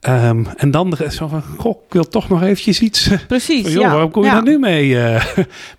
Ehm, 0.00 0.44
en 0.56 0.70
dan 0.70 0.96
zo 1.10 1.26
van, 1.28 1.42
goh, 1.58 1.82
ik 1.86 1.92
wil 1.92 2.08
toch 2.08 2.28
nog 2.28 2.42
eventjes 2.42 2.80
iets. 2.80 3.06
eh, 3.10 3.18
Precies, 3.26 3.72
joh, 3.72 3.82
ja. 3.82 3.90
Waarom 3.90 4.10
kom 4.10 4.22
je 4.22 4.28
ja. 4.28 4.34
daar 4.34 4.42
nu 4.42 4.58
mee? 4.58 4.98
eh, 5.00 5.26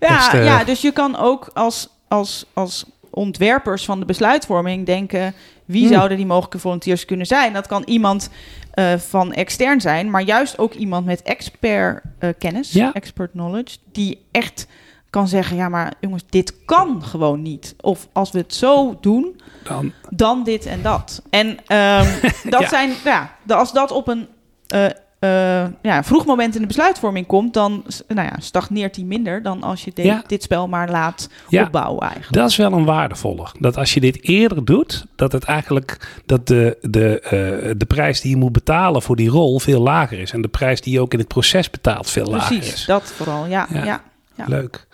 Ja, 0.00 0.36
ja, 0.36 0.64
dus 0.64 0.80
je 0.80 0.92
kan 0.92 1.16
ook 1.16 1.50
als, 1.54 1.88
als, 2.08 2.46
als 2.52 2.84
ontwerpers 3.14 3.84
van 3.84 4.00
de 4.00 4.06
besluitvorming 4.06 4.86
denken... 4.86 5.34
wie 5.64 5.84
Hmm. 5.86 5.92
zouden 5.94 6.16
die 6.16 6.26
mogelijke 6.26 6.58
volunteers 6.58 7.04
kunnen 7.04 7.26
zijn? 7.26 7.52
Dat 7.52 7.66
kan 7.66 7.82
iemand 7.86 8.30
eh, 8.70 8.94
van 8.98 9.32
extern 9.32 9.80
zijn, 9.80 10.10
maar 10.10 10.22
juist 10.22 10.58
ook 10.58 10.72
iemand 10.74 11.06
met 11.06 11.22
expert 11.22 12.02
eh, 12.18 12.28
kennis, 12.38 12.72
Ja. 12.72 12.92
expert 12.92 13.30
knowledge... 13.30 13.76
die 13.92 14.24
echt 14.30 14.66
kan 15.10 15.28
zeggen, 15.28 15.56
ja, 15.56 15.68
maar 15.68 15.92
jongens, 16.00 16.24
dit 16.30 16.64
kan 16.64 17.02
gewoon 17.04 17.42
niet. 17.42 17.74
Of 17.80 18.08
als 18.12 18.30
we 18.30 18.38
het 18.38 18.54
zo 18.54 18.98
doen, 19.00 19.40
dan, 19.64 19.92
dan 20.10 20.44
dit 20.44 20.66
en 20.66 20.82
dat. 20.82 21.22
En 21.30 21.58
ehm, 21.66 22.08
dat 22.50 22.60
Ja. 22.60 22.68
zijn, 22.68 22.90
ja, 23.04 23.36
als 23.48 23.72
dat 23.72 23.90
op 23.90 24.08
een 24.08 24.28
eh, 24.66 24.86
eh, 25.24 25.64
ja, 25.82 26.04
vroeg 26.04 26.26
moment 26.26 26.54
in 26.54 26.60
de 26.60 26.66
besluitvorming 26.66 27.26
komt, 27.26 27.54
dan 27.54 27.84
nou 28.08 28.28
ja, 28.28 28.34
stagneert 28.38 28.94
die 28.94 29.04
minder 29.04 29.42
dan 29.42 29.62
als 29.62 29.84
je 29.84 29.90
de- 29.94 30.02
Ja. 30.02 30.22
dit 30.26 30.42
spel 30.42 30.68
maar 30.68 30.90
laat 30.90 31.28
Ja. 31.48 31.62
opbouwen 31.64 32.02
eigenlijk. 32.02 32.32
dat 32.32 32.50
is 32.50 32.56
wel 32.56 32.72
een 32.72 32.84
waardevolle. 32.84 33.46
Dat 33.60 33.76
als 33.76 33.94
je 33.94 34.00
dit 34.00 34.22
eerder 34.22 34.64
doet, 34.64 35.06
dat 35.16 35.32
het 35.32 35.44
eigenlijk 35.44 36.20
dat 36.26 36.46
de, 36.46 36.78
de, 36.80 37.20
eh, 37.20 37.30
de 37.76 37.84
prijs 37.86 38.20
die 38.20 38.30
je 38.30 38.36
moet 38.36 38.52
betalen 38.52 39.02
voor 39.02 39.16
die 39.16 39.28
rol 39.28 39.58
veel 39.58 39.80
lager 39.82 40.18
is. 40.18 40.30
En 40.32 40.42
de 40.42 40.48
prijs 40.48 40.80
die 40.80 40.92
je 40.92 41.00
ook 41.00 41.12
in 41.12 41.18
het 41.18 41.28
proces 41.28 41.70
betaalt 41.70 42.10
veel 42.10 42.26
lager 42.26 42.56
Precies, 42.56 42.74
is. 42.74 42.84
dat 42.84 43.02
vooral. 43.16 43.46
Ja, 43.46 43.66
Ja. 43.72 43.84
ja. 43.84 44.44
Leuk. 44.46 44.86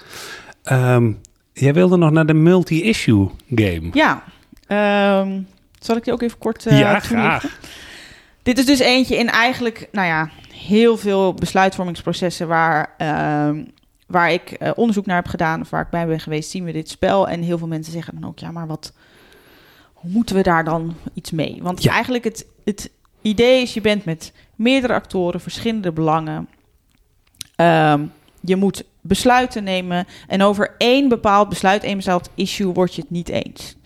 Ehm, 0.63 1.13
jij 1.53 1.73
wilde 1.75 1.97
nog 1.97 2.11
naar 2.11 2.27
de 2.27 2.35
multi-issue 2.35 3.29
game. 3.55 3.89
Ja, 3.93 4.23
ehm, 4.67 5.41
zal 5.79 5.97
ik 5.97 6.05
die 6.05 6.13
ook 6.13 6.23
even 6.23 6.39
kort 6.39 6.67
eh 6.67 6.79
ja, 6.79 6.85
toelichten? 6.87 7.19
graag. 7.19 7.59
Dit 8.43 8.59
is 8.59 8.67
dus 8.67 8.79
eentje 8.79 9.17
in 9.17 9.29
eigenlijk, 9.29 9.89
nou 9.93 10.07
ja, 10.07 10.31
heel 10.55 10.97
veel 10.97 11.35
besluitvormingsprocessen 11.35 12.49
waar, 12.49 12.95
ehm, 12.99 13.65
waar 14.07 14.33
ik 14.33 14.51
eh, 14.51 14.71
onderzoek 14.75 15.07
naar 15.07 15.17
heb 15.17 15.27
gedaan 15.29 15.61
of 15.61 15.71
waar 15.71 15.83
ik 15.83 15.91
bij 15.91 16.07
ben 16.07 16.21
geweest, 16.21 16.51
zien 16.51 16.65
we 16.65 16.73
dit 16.73 16.89
spel. 16.89 17.29
En 17.29 17.43
heel 17.43 17.59
veel 17.59 17.67
mensen 17.67 17.93
zeggen 17.93 18.21
dan 18.21 18.29
ook, 18.31 18.39
ja, 18.39 18.51
maar 18.51 18.67
wat 18.67 18.93
hoe 19.93 20.11
moeten 20.11 20.37
we 20.37 20.43
daar 20.43 20.65
dan 20.65 20.97
iets 21.15 21.31
mee? 21.31 21.59
Want 21.63 21.83
Ja. 21.83 21.93
eigenlijk 21.93 22.25
het, 22.25 22.47
het 22.65 22.91
idee 23.23 23.63
is, 23.63 23.75
je 23.75 23.81
bent 23.81 24.05
met 24.05 24.33
meerdere 24.55 24.93
actoren, 24.93 25.41
verschillende 25.41 25.93
belangen. 25.93 26.49
Ehm, 27.57 28.05
je 28.41 28.57
moet 28.57 28.85
besluiten 29.01 29.65
nemen 29.65 30.07
en 30.27 30.43
over 30.43 30.75
één 30.79 31.09
bepaald 31.09 31.49
besluit, 31.49 31.83
één 31.83 31.97
bepaald 31.97 32.31
issue, 32.35 32.73
word 32.73 32.95
je 32.95 33.01
het 33.01 33.11
niet 33.11 33.29
eens. 33.29 33.77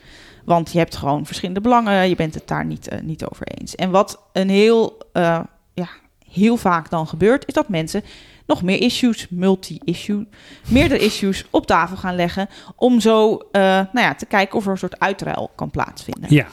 Want 0.45 0.73
je 0.73 0.79
hebt 0.79 0.97
gewoon 0.97 1.27
verschillende 1.27 1.61
belangen, 1.61 2.09
je 2.09 2.15
bent 2.15 2.35
het 2.35 2.49
daar 2.49 2.65
niet, 2.65 2.89
eh, 2.89 3.01
niet 3.01 3.25
over 3.25 3.47
eens. 3.47 3.75
En 3.75 3.91
wat 3.91 4.23
een 4.33 4.49
heel, 4.49 4.99
eh, 5.13 5.41
ja, 5.75 5.89
heel 6.33 6.57
vaak 6.57 6.91
dan 6.91 7.07
gebeurt, 7.07 7.47
is 7.49 7.55
dat 7.55 7.69
mensen 7.69 8.03
nog 8.47 8.63
meer 8.63 8.81
issues, 8.81 9.27
multi-issue, 9.31 10.27
meerdere 10.69 11.01
issues 11.09 11.45
op 11.51 11.67
tafel 11.67 11.97
gaan 11.97 12.15
leggen. 12.17 12.49
Om 12.77 13.01
zo 13.01 13.37
eh, 13.53 13.63
nou 13.63 13.89
ja, 14.07 14.15
te 14.15 14.27
kijken 14.27 14.57
of 14.59 14.65
er 14.65 14.71
een 14.71 14.79
soort 14.79 15.01
uitruil 15.01 15.51
kan 15.55 15.71
plaatsvinden. 15.71 16.35
Ja, 16.35 16.47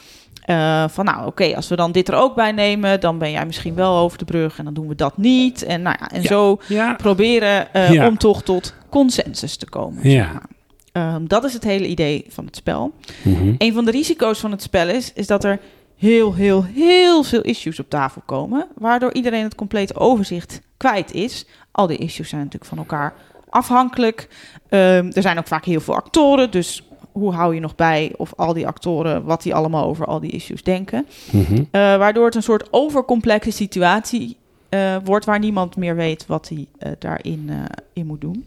van 0.90 1.06
nou, 1.06 1.26
oké, 1.26 1.56
als 1.56 1.68
we 1.68 1.76
dan 1.76 1.92
dit 1.92 2.08
er 2.08 2.16
ook 2.16 2.36
bij 2.36 2.52
nemen, 2.52 3.00
dan 3.00 3.18
ben 3.18 3.32
jij 3.32 3.46
misschien 3.46 3.76
wel 3.76 3.98
over 3.98 4.18
de 4.18 4.26
brug 4.26 4.58
en 4.58 4.64
dan 4.66 4.74
doen 4.74 4.88
we 4.88 4.96
dat 4.96 5.18
niet. 5.18 5.64
En, 5.64 5.82
nou 5.82 5.96
ja, 6.00 6.10
en 6.10 6.22
Ja. 6.22 6.28
zo 6.28 6.60
ja, 6.68 6.94
proberen 6.94 7.68
om 8.08 8.18
toch 8.18 8.44
tot 8.44 8.74
consensus 8.90 9.56
te 9.58 9.70
komen. 9.70 10.02
zeg 10.04 10.12
Ja. 10.12 10.32
maar. 10.34 10.46
Ehm, 10.92 11.28
dat 11.28 11.44
is 11.44 11.54
het 11.54 11.64
hele 11.64 11.88
idee 11.88 12.26
van 12.30 12.46
het 12.46 12.56
spel. 12.56 12.94
Mhm. 13.24 13.56
Een 13.58 13.74
van 13.74 13.86
de 13.86 13.92
risico's 13.92 14.40
van 14.40 14.52
het 14.52 14.62
spel 14.62 14.90
is, 14.90 15.14
is 15.14 15.28
dat 15.28 15.44
er 15.44 15.60
heel, 15.98 16.34
heel, 16.34 16.64
heel 16.64 17.24
veel 17.24 17.42
issues 17.42 17.80
op 17.80 17.90
tafel 17.90 18.22
komen, 18.26 18.68
waardoor 18.78 19.14
iedereen 19.14 19.44
het 19.44 19.56
complete 19.56 19.96
overzicht 19.96 20.62
kwijt 20.78 21.14
is. 21.14 21.46
Al 21.72 21.88
die 21.88 21.98
issues 21.98 22.30
zijn 22.30 22.42
natuurlijk 22.42 22.70
van 22.70 22.78
elkaar 22.78 23.14
afhankelijk. 23.50 24.28
Ehm, 24.70 25.12
er 25.14 25.22
zijn 25.22 25.38
ook 25.38 25.48
vaak 25.48 25.66
heel 25.66 25.80
veel 25.80 25.96
actoren, 25.96 26.52
dus 26.52 26.84
hoe 27.12 27.34
hou 27.34 27.54
je 27.54 27.60
nog 27.60 27.76
bij 27.76 28.14
of 28.18 28.34
al 28.36 28.54
die 28.54 28.68
actoren, 28.68 29.24
wat 29.24 29.44
die 29.44 29.56
allemaal 29.56 29.86
over 29.86 30.06
al 30.06 30.20
die 30.20 30.32
issues 30.32 30.64
denken. 30.64 31.08
Mhm. 31.32 31.54
Eh, 31.54 31.66
waardoor 31.72 32.26
het 32.26 32.36
een 32.36 32.44
soort 32.44 32.74
overcomplexe 32.74 33.52
situatie 33.52 34.38
eh, 34.70 34.96
wordt 35.04 35.26
waar 35.26 35.40
niemand 35.40 35.76
meer 35.76 35.96
weet 35.96 36.26
wat 36.26 36.50
hij 36.50 36.68
eh, 36.78 36.92
daarin 37.00 37.52
in 37.94 38.06
moet 38.06 38.22
doen. 38.22 38.46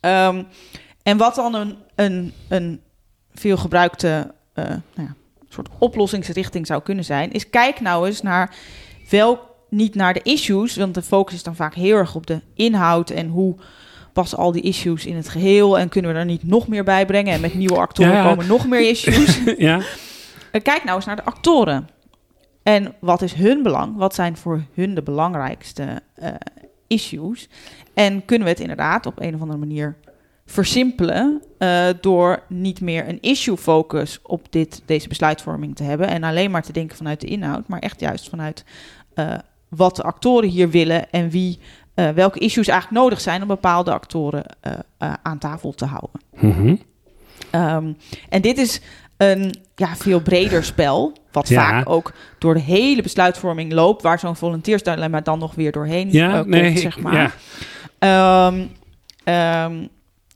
Ehm, 0.00 0.42
en 1.02 1.16
wat 1.16 1.34
dan 1.34 1.54
een, 1.54 1.76
een, 1.94 2.32
een 2.48 2.80
veel 3.34 3.56
gebruikte 3.56 4.34
eh, 4.52 4.64
nou 4.68 4.80
ja, 5.08 5.14
soort 5.48 5.68
oplossingsrichting 5.78 6.66
zou 6.66 6.82
kunnen 6.82 7.04
zijn, 7.04 7.32
is 7.32 7.50
kijk 7.50 7.80
nou 7.80 8.06
eens 8.06 8.22
naar 8.22 8.54
wel 9.10 9.50
niet 9.68 9.94
naar 9.94 10.14
de 10.14 10.22
issues, 10.22 10.76
want 10.76 10.94
de 10.94 11.02
focus 11.02 11.34
is 11.34 11.42
dan 11.42 11.56
vaak 11.56 11.74
heel 11.74 11.96
erg 11.96 12.14
op 12.14 12.26
de 12.26 12.40
inhoud 12.54 13.10
en 13.10 13.28
hoe 13.28 13.54
passen 14.12 14.38
al 14.38 14.52
die 14.52 14.62
issues 14.62 15.06
in 15.06 15.16
het 15.16 15.28
geheel 15.28 15.78
en 15.78 15.88
kunnen 15.88 16.12
we 16.12 16.18
er 16.18 16.24
niet 16.24 16.46
nog 16.46 16.68
meer 16.68 16.84
bij 16.84 17.06
brengen 17.06 17.32
en 17.32 17.40
met 17.40 17.54
nieuwe 17.54 17.76
actoren 17.78 18.12
Ja, 18.12 18.28
komen 18.28 18.46
nog 18.46 18.66
meer 18.68 18.88
issues. 18.88 19.40
ja, 19.58 19.80
Eh, 20.52 20.62
Kijk 20.62 20.84
nou 20.84 20.96
eens 20.96 21.06
naar 21.06 21.16
de 21.16 21.24
actoren. 21.24 21.88
En 22.62 22.94
wat 23.00 23.22
is 23.22 23.32
hun 23.32 23.62
belang? 23.62 23.96
Wat 23.96 24.14
zijn 24.14 24.36
voor 24.36 24.62
hun 24.74 24.94
de 24.94 25.02
belangrijkste 25.02 26.02
eh, 26.14 26.30
issues? 26.86 27.48
En 27.94 28.24
kunnen 28.24 28.46
we 28.46 28.52
het 28.52 28.62
inderdaad 28.62 29.06
op 29.06 29.20
een 29.20 29.34
of 29.34 29.40
andere 29.40 29.58
manier 29.58 29.96
versimpelen 30.46 31.42
eh, 31.58 31.86
door 32.00 32.42
niet 32.48 32.80
meer 32.80 33.08
een 33.08 33.20
issue 33.20 33.56
focus 33.56 34.18
op 34.22 34.46
dit, 34.50 34.82
deze 34.86 35.08
besluitvorming 35.08 35.76
te 35.76 35.82
hebben 35.82 36.08
en 36.08 36.24
alleen 36.24 36.50
maar 36.50 36.62
te 36.62 36.72
denken 36.72 36.96
vanuit 36.96 37.20
de 37.20 37.26
inhoud, 37.26 37.68
maar 37.68 37.78
echt 37.80 38.00
juist 38.00 38.28
vanuit 38.28 38.64
eh, 39.14 39.34
wat 39.68 39.96
de 39.96 40.02
actoren 40.02 40.48
hier 40.48 40.70
willen 40.70 41.10
en 41.10 41.30
wie, 41.30 41.58
eh, 41.94 42.08
welke 42.08 42.38
issues 42.38 42.68
eigenlijk 42.68 43.02
nodig 43.02 43.20
zijn 43.20 43.42
om 43.42 43.48
bepaalde 43.48 43.92
actoren 43.92 44.44
aan 45.22 45.38
tafel 45.38 45.72
te 45.72 45.84
houden. 45.84 46.20
Mhm. 46.40 46.76
Ehm, 47.50 47.92
en 48.28 48.42
dit 48.42 48.58
is 48.58 48.80
een 49.16 49.54
ja, 49.74 49.96
veel 49.96 50.20
breder 50.20 50.64
spel, 50.64 51.12
wat 51.32 51.48
Ja. 51.48 51.60
vaak 51.68 51.88
ook 51.88 52.12
door 52.38 52.54
de 52.54 52.60
hele 52.60 53.02
besluitvorming 53.02 53.72
loopt, 53.72 54.02
waar 54.02 54.18
zo'n 54.18 54.36
volunteersdilemma 54.36 55.20
dan 55.20 55.38
nog 55.38 55.54
weer 55.54 55.72
doorheen 55.72 56.12
ja, 56.12 56.32
komt, 56.32 56.46
nee, 56.46 56.78
zeg 56.78 56.98
maar. 57.00 57.14
ja. 57.14 57.30
Ehm, 58.48 58.66
ehm, 59.24 59.86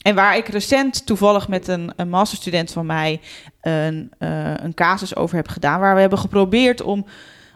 en 0.06 0.14
waar 0.14 0.36
ik 0.36 0.48
recent 0.48 1.06
toevallig 1.06 1.48
met 1.48 1.68
een, 1.68 1.92
een 1.96 2.08
masterstudent 2.08 2.72
van 2.72 2.86
mij 2.86 3.20
een, 3.60 4.10
eh, 4.18 4.54
een 4.56 4.74
casus 4.74 5.16
over 5.16 5.36
heb 5.36 5.48
gedaan, 5.48 5.80
waar 5.80 5.94
we 5.94 6.00
hebben 6.00 6.18
geprobeerd 6.18 6.82
om 6.82 7.06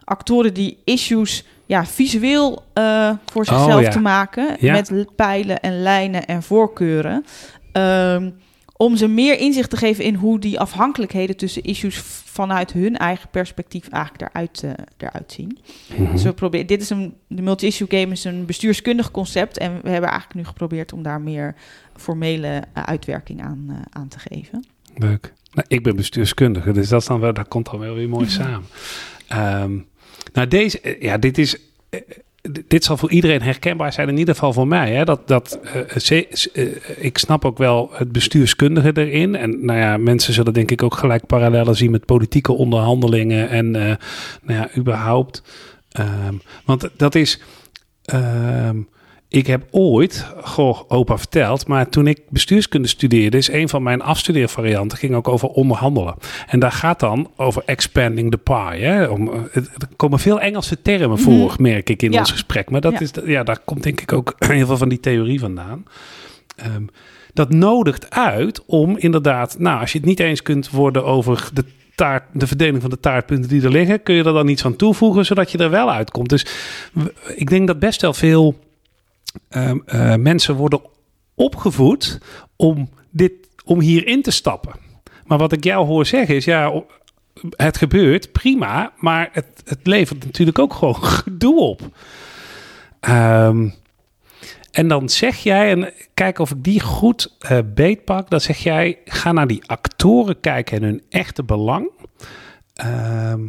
actoren 0.05 0.55
die 0.55 0.79
issues 0.85 1.45
ja, 1.67 1.87
visueel 1.87 2.65
eh, 2.73 3.11
voor 3.33 3.45
zichzelf 3.45 3.75
Oh, 3.75 3.81
ja. 3.83 3.91
te 3.91 4.01
maken, 4.01 4.57
Ja. 4.61 4.73
met 4.73 5.17
pijlen 5.17 5.61
en 5.61 5.83
lijnen 5.83 6.27
en 6.27 6.43
voorkeuren. 6.43 7.25
Ehm, 7.73 8.31
om 8.77 8.97
ze 8.97 9.07
meer 9.09 9.39
inzicht 9.39 9.71
te 9.71 9.77
geven 9.77 10.05
in 10.05 10.15
hoe 10.15 10.39
die 10.39 10.61
afhankelijkheden 10.61 11.37
tussen 11.37 11.63
issues 11.63 11.97
vanuit 12.41 12.73
hun 12.73 12.97
eigen 12.97 13.29
perspectief 13.31 13.89
eigenlijk 13.89 14.31
eruit, 14.31 14.65
eruit 14.97 15.33
zien. 15.33 15.59
Mhm. 15.97 16.13
Dus 16.13 16.23
we 16.23 16.33
proberen, 16.33 16.67
dit 16.67 16.81
is 16.81 16.91
een, 16.91 17.15
de 17.27 17.43
multi-issue 17.43 17.87
game 17.91 18.13
is 18.13 18.25
een 18.25 18.47
bestuurskundig 18.47 19.11
concept. 19.11 19.59
En 19.59 19.73
we 19.83 19.91
hebben 19.91 20.11
eigenlijk 20.11 20.35
nu 20.41 20.45
geprobeerd 20.45 20.93
om 20.93 21.03
daar 21.03 21.21
meer 21.21 21.55
formele 21.97 22.63
eh, 22.73 22.83
uitwerking 22.83 23.43
aan, 23.43 23.67
eh, 23.69 23.77
aan 23.91 24.09
te 24.09 24.19
geven. 24.19 24.67
Leuk. 24.95 25.33
Nou, 25.53 25.67
ik 25.69 25.83
ben 25.83 25.97
bestuurskundige, 25.97 26.73
dus 26.73 26.89
dat, 26.89 27.01
is 27.01 27.07
dan 27.07 27.21
wel, 27.21 27.33
dat 27.33 27.49
komt 27.49 27.71
dan 27.71 27.79
wel 27.79 27.95
weer 27.95 28.09
mooi 28.09 28.29
samen. 28.29 28.67
Ehm, 29.29 29.79
nou, 30.33 30.49
deze, 30.49 30.97
ja, 31.01 31.19
dit 31.19 31.39
is. 31.39 31.57
Eh, 32.43 32.53
dit 32.69 32.85
zal 32.85 32.97
voor 32.97 33.11
iedereen 33.11 33.43
herkenbaar 33.43 33.93
zijn, 33.93 34.09
in 34.09 34.19
ieder 34.19 34.35
geval 34.35 34.53
voor 34.53 34.67
mij. 34.67 34.93
Hè? 34.95 35.05
Dat, 35.05 35.29
dat, 35.29 35.59
eh, 35.63 35.97
ze- 35.99 36.51
eh, 36.53 36.67
ik 37.05 37.19
snap 37.19 37.45
ook 37.45 37.59
wel 37.59 37.91
het 37.93 38.13
bestuurskundige 38.13 38.93
erin. 38.95 39.37
En 39.37 39.65
nou 39.65 39.79
ja, 39.79 39.97
mensen 39.97 40.33
zullen 40.35 40.53
denk 40.53 40.71
ik 40.71 40.83
ook 40.83 40.95
gelijk 40.95 41.27
parallellen 41.27 41.77
zien 41.77 41.91
met 41.91 42.05
politieke 42.05 42.53
onderhandelingen 42.53 43.49
en 43.49 43.77
eh, 43.77 43.97
nou 44.43 44.61
ja, 44.61 44.69
überhaupt. 44.77 45.43
Ehm, 45.91 46.35
want 46.65 46.89
dat 46.97 47.15
is. 47.15 47.41
ehm, 48.05 48.77
ik 49.33 49.47
heb 49.47 49.67
ooit, 49.71 50.27
goh, 50.43 50.81
opa 50.89 51.19
verteld, 51.19 51.67
maar 51.67 51.89
toen 51.89 52.07
ik 52.07 52.21
bestuurskunde 52.29 52.89
studeerde, 52.89 53.37
is 53.37 53.51
een 53.51 53.69
van 53.69 53.83
mijn 53.83 54.03
afstudeervarianten 54.03 54.99
ging 54.99 55.15
ook 55.15 55.29
over 55.29 55.49
onderhandelen. 55.49 56.15
En 56.47 56.59
daar 56.59 56.73
gaat 56.73 57.01
dan 57.01 57.31
over 57.37 57.63
expanding 57.67 58.31
the 58.31 58.39
pie. 58.39 58.85
Hè? 58.85 59.05
Om, 59.05 59.33
er 59.53 59.69
komen 59.97 60.19
veel 60.19 60.41
Engelse 60.41 60.83
termen 60.83 61.19
voor, 61.19 61.51
Mhm. 61.53 61.63
merk 61.63 61.91
ik 61.91 62.03
in 62.03 62.13
Ja. 62.13 62.19
ons 62.19 62.31
gesprek. 62.31 62.71
Maar 62.71 62.81
dat 62.81 62.93
Ja. 62.93 63.01
is, 63.01 63.11
ja, 63.25 63.43
daar 63.43 63.59
komt 63.65 63.83
denk 63.83 64.01
ik 64.01 64.13
ook 64.13 64.35
heel 64.47 64.67
veel 64.67 64.77
van 64.77 64.89
die 64.89 65.01
theorie 65.01 65.41
vandaan. 65.41 65.85
Ehm, 66.57 66.83
dat 67.33 67.51
nodigt 67.53 68.11
uit 68.11 68.65
om 68.67 68.97
inderdaad, 68.99 69.59
nou, 69.59 69.81
als 69.81 69.93
je 69.93 69.99
het 69.99 70.07
niet 70.07 70.21
eens 70.21 70.43
kunt 70.43 70.71
worden 70.71 71.05
over 71.05 71.49
de 71.53 71.65
taart, 71.95 72.23
de 72.33 72.47
verdeling 72.47 72.81
van 72.81 72.91
de 72.91 73.01
taartpunten 73.01 73.49
die 73.49 73.63
er 73.63 73.71
liggen, 73.71 74.03
kun 74.03 74.15
je 74.15 74.25
er 74.25 74.33
dan 74.33 74.49
iets 74.49 74.65
aan 74.65 74.77
toevoegen, 74.77 75.25
zodat 75.27 75.51
je 75.53 75.59
er 75.59 75.71
wel 75.71 75.91
uitkomt. 75.93 76.29
Dus 76.29 76.47
ik 77.35 77.51
denk 77.51 77.67
dat 77.67 77.79
best 77.79 78.01
wel 78.03 78.13
veel 78.15 78.55
ehm, 79.49 79.79
eh, 79.87 80.15
mensen 80.15 80.55
worden 80.55 80.81
opgevoed 81.35 82.19
om, 82.57 82.91
dit, 83.11 83.33
om 83.65 83.81
hierin 83.81 84.23
te 84.23 84.31
stappen. 84.31 84.73
Maar 85.25 85.39
wat 85.39 85.53
ik 85.53 85.65
jou 85.65 85.87
hoor 85.87 86.07
zeggen 86.07 86.35
is, 86.35 86.45
ja, 86.45 86.83
het 87.51 87.77
gebeurt, 87.77 88.33
prima, 88.33 88.93
maar 88.97 89.29
het, 89.33 89.63
het 89.65 89.87
levert 89.87 90.25
natuurlijk 90.25 90.59
ook 90.59 90.75
gewoon 90.75 91.05
gedoe 91.23 91.61
op. 91.61 91.81
Ehm, 93.01 93.69
en 94.71 94.89
dan 94.89 95.09
zeg 95.09 95.37
jij, 95.37 95.71
en 95.71 95.93
kijk 96.15 96.39
of 96.39 96.51
ik 96.51 96.65
die 96.65 96.81
goed 96.81 97.37
uh, 97.51 97.59
beetpak, 97.75 98.31
dan 98.31 98.41
zeg 98.41 98.59
jij, 98.59 98.99
ga 99.05 99.33
naar 99.33 99.47
die 99.47 99.67
actoren 99.67 100.41
kijken 100.41 100.77
en 100.77 100.83
hun 100.83 101.03
echte 101.09 101.43
belang. 101.43 101.91
Ehm, 102.75 103.47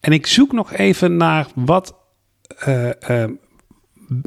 en 0.00 0.12
ik 0.12 0.26
zoek 0.26 0.52
nog 0.52 0.72
even 0.72 1.16
naar 1.16 1.46
wat. 1.54 1.94
Uh, 2.68 2.90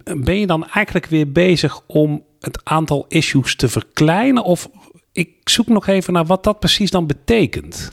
ben 0.03 0.39
je 0.39 0.47
dan 0.47 0.67
eigenlijk 0.67 1.05
weer 1.05 1.31
bezig 1.31 1.81
om 1.87 2.23
het 2.39 2.61
aantal 2.63 3.05
issues 3.07 3.55
te 3.55 3.69
verkleinen? 3.69 4.43
Of 4.43 4.69
ik 5.11 5.29
zoek 5.43 5.67
nog 5.67 5.87
even 5.87 6.13
naar 6.13 6.25
wat 6.25 6.43
dat 6.43 6.59
precies 6.59 6.91
dan 6.91 7.07
betekent. 7.07 7.91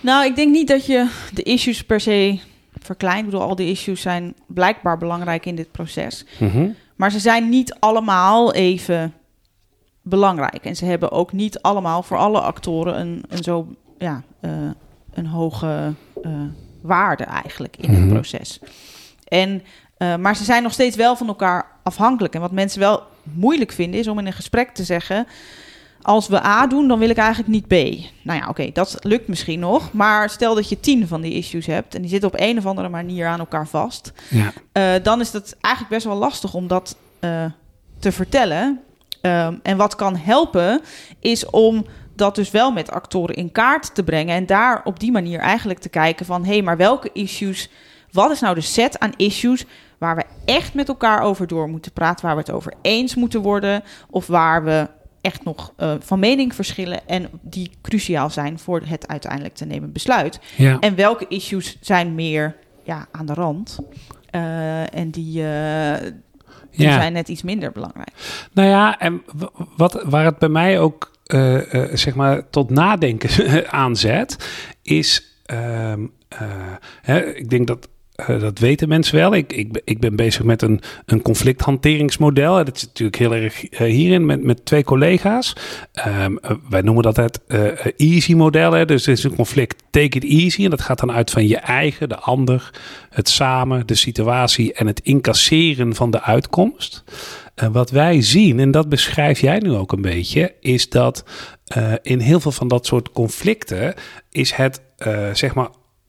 Nou, 0.00 0.26
ik 0.26 0.36
denk 0.36 0.52
niet 0.52 0.68
dat 0.68 0.86
je 0.86 1.08
de 1.34 1.42
issues 1.42 1.84
per 1.84 2.00
se 2.00 2.38
verkleint. 2.72 3.18
Ik 3.18 3.24
bedoel, 3.24 3.42
al 3.42 3.54
die 3.54 3.70
issues 3.70 4.00
zijn 4.00 4.34
blijkbaar 4.46 4.98
belangrijk 4.98 5.46
in 5.46 5.54
dit 5.54 5.72
proces. 5.72 6.24
Mm 6.38 6.74
Maar 6.96 7.10
ze 7.10 7.18
zijn 7.18 7.48
niet 7.48 7.76
allemaal 7.78 8.52
even 8.52 9.14
belangrijk. 10.02 10.64
En 10.64 10.76
ze 10.76 10.84
hebben 10.84 11.10
ook 11.10 11.32
niet 11.32 11.60
allemaal 11.60 12.02
voor 12.02 12.16
alle 12.16 12.40
actoren 12.40 13.00
een, 13.00 13.24
een 13.28 13.42
zo 13.42 13.66
ja, 13.98 14.22
uh, 14.40 14.50
een 15.12 15.26
hoge 15.26 15.94
uh, 16.22 16.32
waarde 16.80 17.24
eigenlijk 17.24 17.76
in 17.76 17.90
het 17.90 18.04
mhm. 18.04 18.12
proces. 18.12 18.60
En, 19.28 19.62
uh, 19.98 20.16
maar 20.16 20.36
ze 20.36 20.44
zijn 20.44 20.62
nog 20.62 20.72
steeds 20.72 20.96
wel 20.96 21.16
van 21.16 21.28
elkaar 21.28 21.66
afhankelijk. 21.82 22.34
En 22.34 22.40
wat 22.40 22.52
mensen 22.52 22.80
wel 22.80 23.02
moeilijk 23.22 23.72
vinden 23.72 24.00
is 24.00 24.08
om 24.08 24.18
in 24.18 24.26
een 24.26 24.32
gesprek 24.32 24.70
te 24.70 24.84
zeggen 24.84 25.26
als 26.02 26.28
we 26.28 26.44
A 26.44 26.66
doen, 26.66 26.88
dan 26.88 26.98
wil 26.98 27.08
ik 27.08 27.16
eigenlijk 27.16 27.48
niet 27.48 27.66
B. 27.66 28.04
Nou 28.22 28.38
ja, 28.38 28.48
oké, 28.48 28.70
dat 28.72 28.96
lukt 29.00 29.28
misschien 29.28 29.60
nog. 29.60 29.92
Maar 29.92 30.30
stel 30.30 30.54
dat 30.54 30.68
je 30.68 30.80
tien 30.80 31.08
van 31.08 31.20
die 31.20 31.34
issues 31.34 31.66
hebt 31.66 31.94
en 31.94 32.00
die 32.00 32.10
zitten 32.10 32.28
op 32.28 32.40
een 32.40 32.58
of 32.58 32.66
andere 32.66 32.88
manier 32.88 33.26
aan 33.26 33.38
elkaar 33.38 33.68
vast. 33.68 34.12
Ja. 34.28 34.52
Uh, 34.72 35.02
dan 35.02 35.20
is 35.20 35.32
het 35.32 35.56
eigenlijk 35.60 35.94
best 35.94 36.06
wel 36.06 36.16
lastig 36.16 36.54
om 36.54 36.66
dat 36.66 36.96
uh, 37.20 37.44
te 37.98 38.12
vertellen. 38.12 38.80
Um, 39.22 39.60
en 39.62 39.76
wat 39.76 39.96
kan 39.96 40.16
helpen, 40.16 40.80
is 41.20 41.46
om 41.50 41.86
dat 42.16 42.34
dus 42.34 42.50
wel 42.50 42.72
met 42.72 42.90
actoren 42.90 43.34
in 43.34 43.52
kaart 43.52 43.94
te 43.94 44.02
brengen. 44.02 44.34
En 44.34 44.46
daar 44.46 44.80
op 44.84 45.00
die 45.00 45.12
manier 45.12 45.40
eigenlijk 45.40 45.78
te 45.78 45.88
kijken 45.88 46.26
van... 46.26 46.44
hé, 46.44 46.52
hey, 46.52 46.62
maar 46.62 46.76
welke 46.76 47.10
issues... 47.12 47.70
wat 48.12 48.30
is 48.30 48.40
nou 48.40 48.54
de 48.54 48.60
set 48.60 48.98
aan 48.98 49.12
issues 49.16 49.64
waar 49.98 50.16
we 50.16 50.24
echt 50.44 50.74
met 50.74 50.88
elkaar 50.88 51.20
over 51.20 51.46
door 51.46 51.68
moeten 51.68 51.92
praten... 51.92 52.26
waar 52.26 52.34
we 52.34 52.40
het 52.40 52.50
over 52.50 52.72
eens 52.82 53.14
moeten 53.14 53.42
worden... 53.42 53.82
of 54.10 54.26
waar 54.26 54.64
we 54.64 54.88
echt 55.20 55.44
nog 55.44 55.72
uh, 55.78 55.94
van 56.00 56.18
mening 56.18 56.54
verschillen 56.54 57.08
en 57.08 57.28
die 57.40 57.70
cruciaal 57.82 58.30
zijn 58.30 58.58
voor 58.58 58.82
het 58.84 59.08
uiteindelijk 59.08 59.54
te 59.54 59.64
nemen 59.64 59.92
besluit. 59.92 60.40
Ja. 60.56 60.78
En 60.80 60.94
welke 60.94 61.26
issues 61.28 61.76
zijn 61.80 62.14
meer 62.14 62.56
ja, 62.82 63.06
aan 63.12 63.26
de 63.26 63.34
rand 63.34 63.78
uh, 64.34 64.94
en 64.94 65.10
die, 65.10 65.42
uh, 65.42 65.94
die 66.70 66.86
ja. 66.86 66.92
zijn 66.92 67.12
net 67.12 67.28
iets 67.28 67.42
minder 67.42 67.72
belangrijk. 67.72 68.12
Nou 68.52 68.68
ja, 68.68 68.98
en 68.98 69.22
wat, 69.76 70.02
waar 70.04 70.24
het 70.24 70.38
bij 70.38 70.48
mij 70.48 70.80
ook 70.80 71.16
zeg 71.92 72.14
maar 72.14 72.50
tot 72.50 72.70
nadenken 72.70 73.70
aanzet, 73.70 74.48
is, 74.82 75.38
ehm, 75.44 76.06
hè, 77.00 77.24
ik 77.24 77.50
denk 77.50 77.66
dat 77.66 77.88
uh, 78.20 78.40
dat 78.40 78.58
weten 78.58 78.88
mensen 78.88 79.16
wel. 79.16 79.34
Ik, 79.34 79.52
ik, 79.52 79.80
ik 79.84 80.00
ben 80.00 80.16
bezig 80.16 80.42
met 80.42 80.62
een, 80.62 80.80
een 81.06 81.22
conflicthanteringsmodel. 81.22 82.64
Dat 82.64 82.76
is 82.76 82.84
natuurlijk 82.84 83.18
heel 83.18 83.34
erg 83.34 83.72
uh, 83.72 83.78
hierin 83.78 84.26
met, 84.26 84.42
met 84.42 84.64
twee 84.64 84.84
collega's. 84.84 85.52
Um, 86.06 86.38
uh, 86.42 86.50
wij 86.70 86.80
noemen 86.80 87.02
dat 87.02 87.16
het 87.16 87.40
easy 87.96 88.34
model. 88.34 88.72
Hè. 88.72 88.84
Dus 88.84 89.06
het 89.06 89.18
is 89.18 89.24
een 89.24 89.34
conflict, 89.34 89.82
take 89.90 90.16
it 90.16 90.24
easy. 90.24 90.64
En 90.64 90.70
dat 90.70 90.80
gaat 90.80 90.98
dan 90.98 91.12
uit 91.12 91.30
van 91.30 91.46
je 91.46 91.56
eigen, 91.56 92.08
de 92.08 92.18
ander, 92.18 92.70
het 93.10 93.28
samen, 93.28 93.86
de 93.86 93.94
situatie 93.94 94.72
en 94.72 94.86
het 94.86 95.00
incasseren 95.00 95.94
van 95.94 96.10
de 96.10 96.22
uitkomst. 96.22 97.04
En 97.54 97.72
wat 97.72 97.90
wij 97.90 98.22
zien, 98.22 98.60
en 98.60 98.70
dat 98.70 98.88
beschrijf 98.88 99.40
jij 99.40 99.58
nu 99.58 99.72
ook 99.72 99.92
een 99.92 100.02
beetje, 100.02 100.54
is 100.60 100.88
dat 100.88 101.24
in 102.02 102.18
heel 102.18 102.40
veel 102.40 102.52
van 102.52 102.68
dat 102.68 102.86
soort 102.86 103.12
conflicten 103.12 103.94
is 104.30 104.52
het 104.52 104.80
zeg 105.32 105.54
maar 105.54 105.68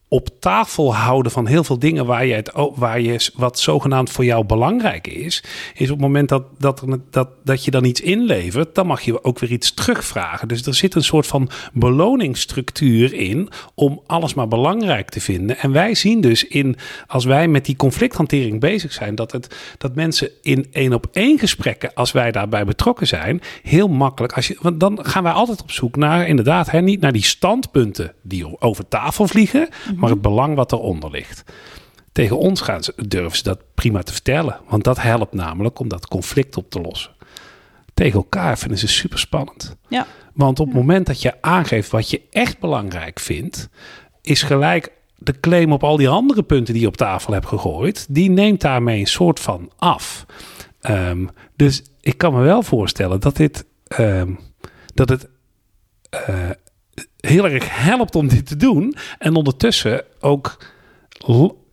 op 0.09 0.29
tafel 0.39 0.95
houden 0.95 1.31
van 1.31 1.47
heel 1.47 1.63
veel 1.63 1.79
dingen 1.79 2.05
waar 2.05 2.25
je, 2.25 2.33
het, 2.33 2.51
waar 2.75 3.01
je 3.01 3.29
wat 3.35 3.59
zogenaamd 3.59 4.09
voor 4.09 4.25
jou 4.25 4.45
belangrijk 4.45 5.07
is, 5.07 5.43
is 5.73 5.89
op 5.89 5.97
het 5.97 6.05
moment 6.05 6.29
dat, 6.29 6.43
dat, 6.57 6.83
dat, 7.09 7.29
dat 7.43 7.65
je 7.65 7.71
dan 7.71 7.85
iets 7.85 8.01
inlevert, 8.01 8.75
dan 8.75 8.87
mag 8.87 9.01
je 9.01 9.23
ook 9.23 9.39
weer 9.39 9.51
iets 9.51 9.73
terugvragen. 9.73 10.47
Dus 10.47 10.65
er 10.65 10.73
zit 10.73 10.95
een 10.95 11.03
soort 11.03 11.27
van 11.27 11.49
beloningsstructuur 11.73 13.13
in 13.13 13.49
om 13.73 14.01
alles 14.05 14.33
maar 14.33 14.47
belangrijk 14.47 15.09
te 15.09 15.21
vinden. 15.21 15.57
En 15.57 15.71
wij 15.71 15.95
zien 15.95 16.21
dus 16.21 16.47
in, 16.47 16.75
als 17.07 17.25
wij 17.25 17.47
met 17.47 17.65
die 17.65 17.75
conflicthantering 17.75 18.59
bezig 18.59 18.93
zijn, 18.93 19.15
dat, 19.15 19.31
het, 19.31 19.55
dat 19.77 19.95
mensen 19.95 20.29
in 20.41 20.67
één 20.71 20.93
op 20.93 21.07
één 21.11 21.39
gesprekken, 21.39 21.93
als 21.93 22.11
wij 22.11 22.31
daarbij 22.31 22.65
betrokken 22.65 23.07
zijn, 23.07 23.41
heel 23.63 23.87
makkelijk, 23.87 24.33
als 24.33 24.47
je, 24.47 24.57
want 24.61 24.79
dan 24.79 24.99
gaan 25.01 25.23
wij 25.23 25.31
altijd 25.31 25.61
op 25.61 25.71
zoek 25.71 25.95
naar, 25.95 26.27
inderdaad, 26.27 26.71
hè, 26.71 26.81
niet 26.81 27.01
naar 27.01 27.13
die 27.13 27.23
standpunten 27.23 28.13
die 28.21 28.61
over 28.61 28.87
tafel 28.87 29.27
vliegen 29.27 29.69
maar 29.99 30.09
het 30.09 30.21
belang 30.21 30.55
wat 30.55 30.71
eronder 30.71 31.11
ligt. 31.11 31.43
Tegen 32.11 32.37
ons 32.37 32.61
gaan 32.61 32.83
ze, 32.83 32.93
durven 33.07 33.37
ze 33.37 33.43
dat 33.43 33.59
prima 33.73 34.03
te 34.03 34.11
vertellen, 34.11 34.59
want 34.69 34.83
dat 34.83 35.01
helpt 35.01 35.33
namelijk 35.33 35.79
om 35.79 35.87
dat 35.87 36.07
conflict 36.07 36.57
op 36.57 36.69
te 36.69 36.81
lossen. 36.81 37.11
Tegen 37.93 38.15
elkaar 38.19 38.57
vinden 38.57 38.77
ze 38.77 38.87
super 38.87 39.19
spannend. 39.19 39.75
Ja. 39.87 40.07
Want 40.33 40.59
op 40.59 40.65
het 40.65 40.75
moment 40.75 41.05
dat 41.05 41.21
je 41.21 41.41
aangeeft 41.41 41.89
wat 41.89 42.09
je 42.09 42.21
echt 42.29 42.59
belangrijk 42.59 43.19
vindt, 43.19 43.69
is 44.21 44.41
gelijk 44.41 44.91
de 45.15 45.39
claim 45.39 45.71
op 45.71 45.83
al 45.83 45.97
die 45.97 46.09
andere 46.09 46.43
punten 46.43 46.73
die 46.73 46.81
je 46.81 46.89
op 46.89 46.97
tafel 46.97 47.33
hebt 47.33 47.45
gegooid, 47.45 48.05
die 48.09 48.29
neemt 48.29 48.61
daarmee 48.61 48.99
een 48.99 49.07
soort 49.07 49.39
van 49.39 49.71
af. 49.77 50.25
Um, 50.81 51.29
dus 51.55 51.83
ik 52.01 52.17
kan 52.17 52.33
me 52.33 52.41
wel 52.41 52.61
voorstellen 52.63 53.19
dat 53.19 53.35
dit 53.35 53.65
um, 53.99 54.39
dat 54.93 55.09
het 55.09 55.29
uh, 56.29 56.49
heel 57.19 57.47
erg 57.47 57.83
helpt 57.83 58.15
om 58.15 58.27
dit 58.27 58.45
te 58.45 58.55
doen. 58.55 58.95
En 59.17 59.35
ondertussen 59.35 60.03
ook 60.19 60.57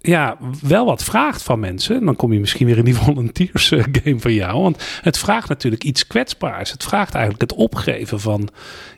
ja, 0.06 0.36
wel 0.62 0.84
wat 0.84 1.04
vraagt 1.04 1.42
van 1.42 1.60
mensen. 1.60 2.04
Dan 2.04 2.16
kom 2.16 2.32
je 2.32 2.40
misschien 2.40 2.66
weer 2.66 2.78
in 2.78 2.84
die 2.84 2.94
volunteers 3.04 3.70
eh, 3.70 3.84
game 3.92 4.20
van 4.20 4.32
jou. 4.32 4.62
Want 4.62 4.82
het 5.02 5.18
vraagt 5.18 5.48
natuurlijk 5.48 5.84
iets 5.84 6.06
kwetsbaars. 6.06 6.70
Het 6.70 6.84
vraagt 6.84 7.14
eigenlijk 7.14 7.50
het 7.50 7.60
opgeven 7.60 8.20
van 8.20 8.48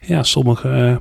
ja, 0.00 0.22
sommige 0.22 0.68
uh, 0.68 0.96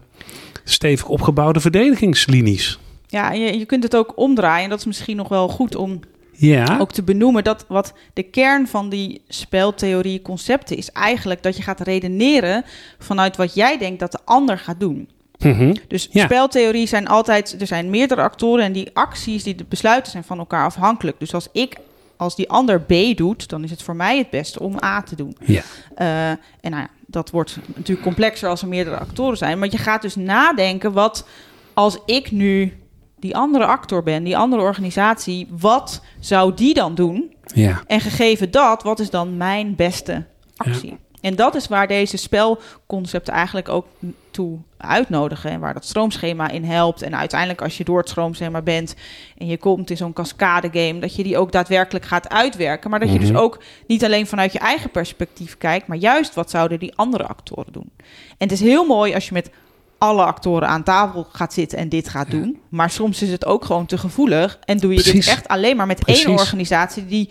stevig 0.64 1.08
opgebouwde 1.08 1.60
verdedigingslinies. 1.60 2.80
Ja, 3.08 3.32
je, 3.32 3.58
je 3.58 3.66
kunt 3.66 3.84
het 3.84 3.96
ook 3.96 4.18
omdraaien. 4.18 4.64
En 4.64 4.70
dat 4.70 4.80
is 4.80 4.86
misschien 4.86 5.18
nog 5.18 5.28
wel 5.28 5.48
goed 5.48 5.76
om 5.76 6.00
ja. 6.32 6.78
ook 6.80 6.92
te 6.92 7.04
benoemen. 7.04 7.44
Dat 7.44 7.66
wat 7.68 7.94
de 8.14 8.24
kern 8.24 8.68
van 8.68 8.90
die 8.90 9.22
speltheorie 9.28 10.22
concepten 10.22 10.78
is 10.78 10.92
eigenlijk 10.92 11.44
dat 11.44 11.58
je 11.58 11.64
gaat 11.64 11.80
redeneren 11.80 12.64
vanuit 13.00 13.38
wat 13.38 13.54
jij 13.54 13.78
denkt 13.78 14.00
dat 14.00 14.12
de 14.12 14.20
ander 14.26 14.58
gaat 14.58 14.80
doen. 14.80 15.10
Mm 15.38 15.74
Dus 15.88 16.08
ja. 16.12 16.26
speltheorie 16.26 16.88
zijn 16.88 17.08
altijd, 17.08 17.62
er 17.62 17.68
zijn 17.68 17.90
meerdere 17.90 18.22
actoren 18.22 18.64
en 18.64 18.72
die 18.72 18.90
acties, 18.94 19.44
die 19.44 19.56
de 19.56 19.66
besluiten 19.70 20.12
zijn 20.12 20.24
van 20.24 20.38
elkaar 20.38 20.66
afhankelijk. 20.66 21.20
Dus 21.20 21.34
als 21.34 21.48
ik, 21.52 21.78
als 22.18 22.36
die 22.36 22.50
ander 22.50 22.82
B 22.82 22.94
doet, 23.16 23.50
dan 23.50 23.64
is 23.64 23.70
het 23.70 23.84
voor 23.84 23.96
mij 23.96 24.18
het 24.18 24.30
beste 24.30 24.60
om 24.60 24.78
A 24.84 25.02
te 25.02 25.16
doen. 25.16 25.38
Ja. 25.46 25.62
Uh, 25.98 26.30
en 26.30 26.72
nou 26.72 26.76
ja, 26.76 26.90
dat 27.06 27.30
wordt 27.30 27.60
natuurlijk 27.76 28.02
complexer 28.02 28.50
als 28.50 28.62
er 28.62 28.68
meerdere 28.68 28.98
actoren 28.98 29.38
zijn. 29.38 29.60
Maar 29.60 29.72
je 29.72 29.78
gaat 29.78 30.02
dus 30.02 30.16
nadenken, 30.16 30.94
wat 30.94 31.28
als 31.74 31.98
ik 32.06 32.32
nu 32.32 32.74
die 33.20 33.36
andere 33.36 33.66
actor 33.66 34.04
ben, 34.04 34.24
die 34.24 34.38
andere 34.38 34.62
organisatie, 34.62 35.48
wat 35.50 36.02
zou 36.20 36.54
die 36.54 36.74
dan 36.74 36.96
doen? 36.96 37.36
Ja. 37.54 37.82
En 37.88 38.02
gegeven 38.02 38.52
dat, 38.52 38.84
wat 38.84 39.00
is 39.00 39.10
dan 39.10 39.38
mijn 39.38 39.76
beste 39.76 40.26
actie? 40.56 40.90
Ja. 40.90 40.98
En 41.22 41.36
dat 41.36 41.56
is 41.56 41.68
waar 41.68 41.88
deze 41.88 42.18
spelconcepten 42.18 43.34
eigenlijk 43.34 43.70
ook 43.70 43.86
toe 44.32 44.58
uitnodigen. 44.78 45.52
En 45.52 45.60
waar 45.60 45.74
dat 45.74 45.86
stroomschema 45.86 46.50
in 46.50 46.64
helpt. 46.64 47.02
En 47.02 47.16
uiteindelijk 47.18 47.62
als 47.62 47.78
je 47.78 47.84
door 47.84 48.00
het 48.00 48.10
stroomschema 48.10 48.62
bent 48.62 48.96
en 49.38 49.48
je 49.48 49.58
komt 49.58 49.90
in 49.90 49.98
zo'n 49.98 50.14
cascade 50.14 50.70
game, 50.72 51.00
dat 51.00 51.16
je 51.16 51.24
die 51.24 51.38
ook 51.38 51.52
daadwerkelijk 51.52 52.06
gaat 52.06 52.30
uitwerken. 52.30 52.90
Maar 52.90 53.00
dat 53.00 53.12
je 53.12 53.20
dus 53.20 53.30
Mhm. 53.32 53.38
ook 53.40 53.60
niet 53.88 54.04
alleen 54.06 54.28
vanuit 54.28 54.54
je 54.54 54.60
eigen 54.60 54.90
perspectief 54.90 55.58
kijkt, 55.58 55.88
maar 55.88 55.98
juist 55.98 56.34
wat 56.34 56.50
zouden 56.50 56.80
die 56.80 56.96
andere 56.96 57.28
actoren 57.28 57.74
doen. 57.74 57.92
En 58.28 58.36
het 58.38 58.52
is 58.52 58.60
heel 58.62 58.86
mooi 58.86 59.14
als 59.14 59.28
je 59.28 59.34
met 59.34 59.50
alle 59.98 60.24
actoren 60.24 60.68
aan 60.68 60.84
tafel 60.84 61.28
gaat 61.32 61.54
zitten 61.54 61.78
en 61.78 61.90
dit 61.90 62.10
gaat 62.10 62.32
doen. 62.32 62.60
Maar 62.70 62.90
soms 62.90 63.22
is 63.22 63.30
het 63.32 63.46
ook 63.46 63.66
gewoon 63.66 63.86
te 63.86 63.98
gevoelig. 63.98 64.60
En 64.66 64.78
doe 64.78 64.94
je 64.94 65.02
Precies. 65.02 65.26
dit 65.26 65.34
echt 65.34 65.48
alleen 65.48 65.76
maar 65.78 65.88
met 65.88 66.00
Precies. 66.00 66.24
één 66.26 66.34
organisatie 66.38 67.06
die 67.06 67.30